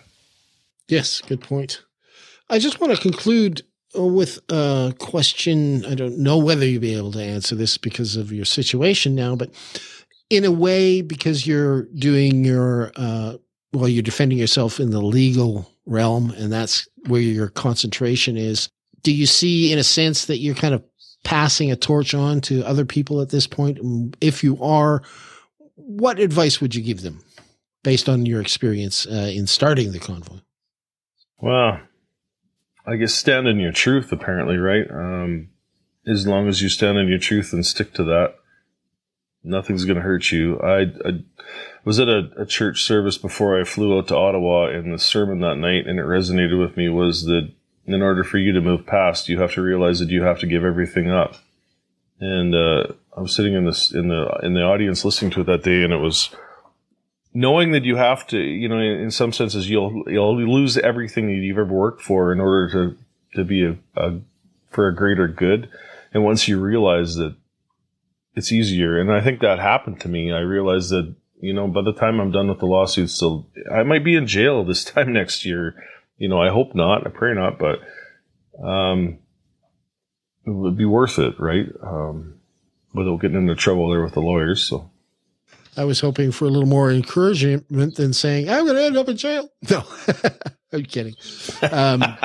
[0.88, 1.82] Yes, good point.
[2.48, 3.62] I just want to conclude
[3.94, 5.84] with a question.
[5.86, 9.36] I don't know whether you'll be able to answer this because of your situation now,
[9.36, 9.50] but
[10.30, 13.36] in a way, because you're doing your, uh,
[13.72, 18.68] well, you're defending yourself in the legal realm, and that's where your concentration is.
[19.02, 20.82] Do you see, in a sense, that you're kind of
[21.24, 23.78] passing a torch on to other people at this point?
[24.20, 25.02] If you are,
[25.76, 27.20] what advice would you give them
[27.82, 30.38] based on your experience uh, in starting the convoy?
[31.40, 31.80] Well,
[32.86, 34.90] I guess stand in your truth, apparently, right?
[34.90, 35.48] Um,
[36.06, 38.34] as long as you stand in your truth and stick to that,
[39.42, 40.60] nothing's going to hurt you.
[40.60, 41.22] I, I
[41.84, 45.40] was at a, a, church service before I flew out to Ottawa, and the sermon
[45.40, 47.50] that night, and it resonated with me, was that
[47.86, 50.46] in order for you to move past, you have to realize that you have to
[50.46, 51.36] give everything up.
[52.20, 52.84] And uh,
[53.16, 55.82] I was sitting in this in the in the audience listening to it that day,
[55.82, 56.34] and it was
[57.34, 61.34] knowing that you have to, you know, in, some senses, you'll you'll lose everything that
[61.34, 62.96] you've ever worked for in order to
[63.34, 64.20] to be a, a
[64.70, 65.68] for a greater good.
[66.12, 67.34] And once you realize that
[68.36, 71.82] it's easier, and I think that happened to me, I realized that you know by
[71.82, 73.20] the time I'm done with the lawsuits,
[73.70, 75.74] I might be in jail this time next year.
[76.16, 77.06] You know, I hope not.
[77.06, 77.80] I pray not, but
[78.64, 79.18] um,
[80.46, 81.66] it would be worth it, right?
[81.82, 82.34] Um,
[82.94, 84.62] without getting into trouble there with the lawyers.
[84.62, 84.88] So
[85.76, 89.08] I was hoping for a little more encouragement than saying, I'm going to end up
[89.08, 89.48] in jail.
[89.70, 89.84] No,
[90.72, 91.14] I'm kidding.
[91.70, 92.00] Um,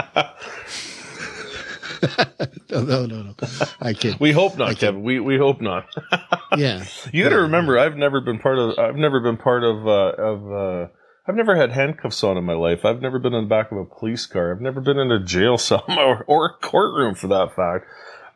[2.69, 3.35] no, no, no, no.
[3.79, 4.19] I kid.
[4.19, 5.03] We hope not, Kevin.
[5.03, 5.85] We we hope not.
[6.57, 6.83] yeah.
[7.13, 8.79] You got to remember, I've never been part of.
[8.79, 9.87] I've never been part of.
[9.87, 10.51] Uh, of.
[10.51, 10.87] Uh,
[11.27, 12.85] I've never had handcuffs on in my life.
[12.85, 14.51] I've never been in the back of a police car.
[14.51, 17.85] I've never been in a jail cell or, or a courtroom for that fact.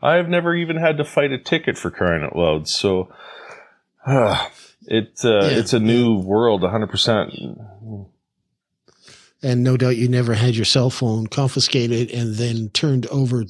[0.03, 2.68] I've never even had to fight a ticket for crying out loud.
[2.68, 3.11] So,
[4.05, 4.47] uh,
[4.88, 5.60] it uh, yeah.
[5.60, 7.34] it's a new world, hundred percent.
[9.42, 13.44] And no doubt you never had your cell phone confiscated and then turned over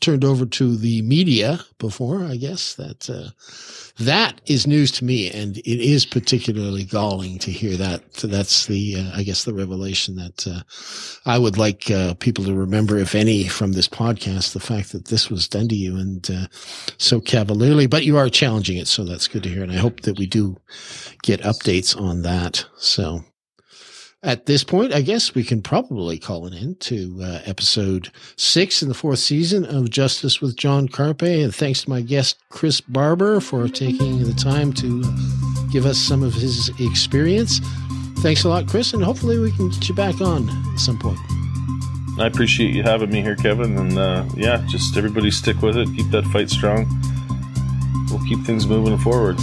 [0.00, 2.24] turned over to the media before.
[2.24, 3.30] I guess that uh,
[3.98, 8.02] that is news to me, and it is particularly galling to hear that.
[8.16, 10.62] So that's the uh, I guess the revelation that uh,
[11.26, 15.06] I would like uh, people to remember, if any, from this podcast, the fact that
[15.06, 16.46] this was done to you and uh,
[16.98, 17.86] so cavalierly.
[17.86, 20.26] But you are challenging it, so that's good to hear, and I hope that we
[20.26, 20.56] do
[21.22, 22.64] get updates on that.
[22.76, 23.24] So
[24.24, 28.80] at this point, I guess we can probably call it in to uh, episode six
[28.80, 31.42] in the fourth season of Justice with John Carpay.
[31.42, 35.02] And thanks to my guest, Chris Barber, for taking the time to
[35.72, 37.60] give us some of his experience.
[38.18, 41.18] Thanks a lot, Chris, and hopefully we can get you back on at some point.
[42.20, 43.76] I appreciate you having me here, Kevin.
[43.76, 45.88] And uh, yeah, just everybody stick with it.
[45.96, 46.86] Keep that fight strong.
[48.10, 49.38] We'll keep things moving forward.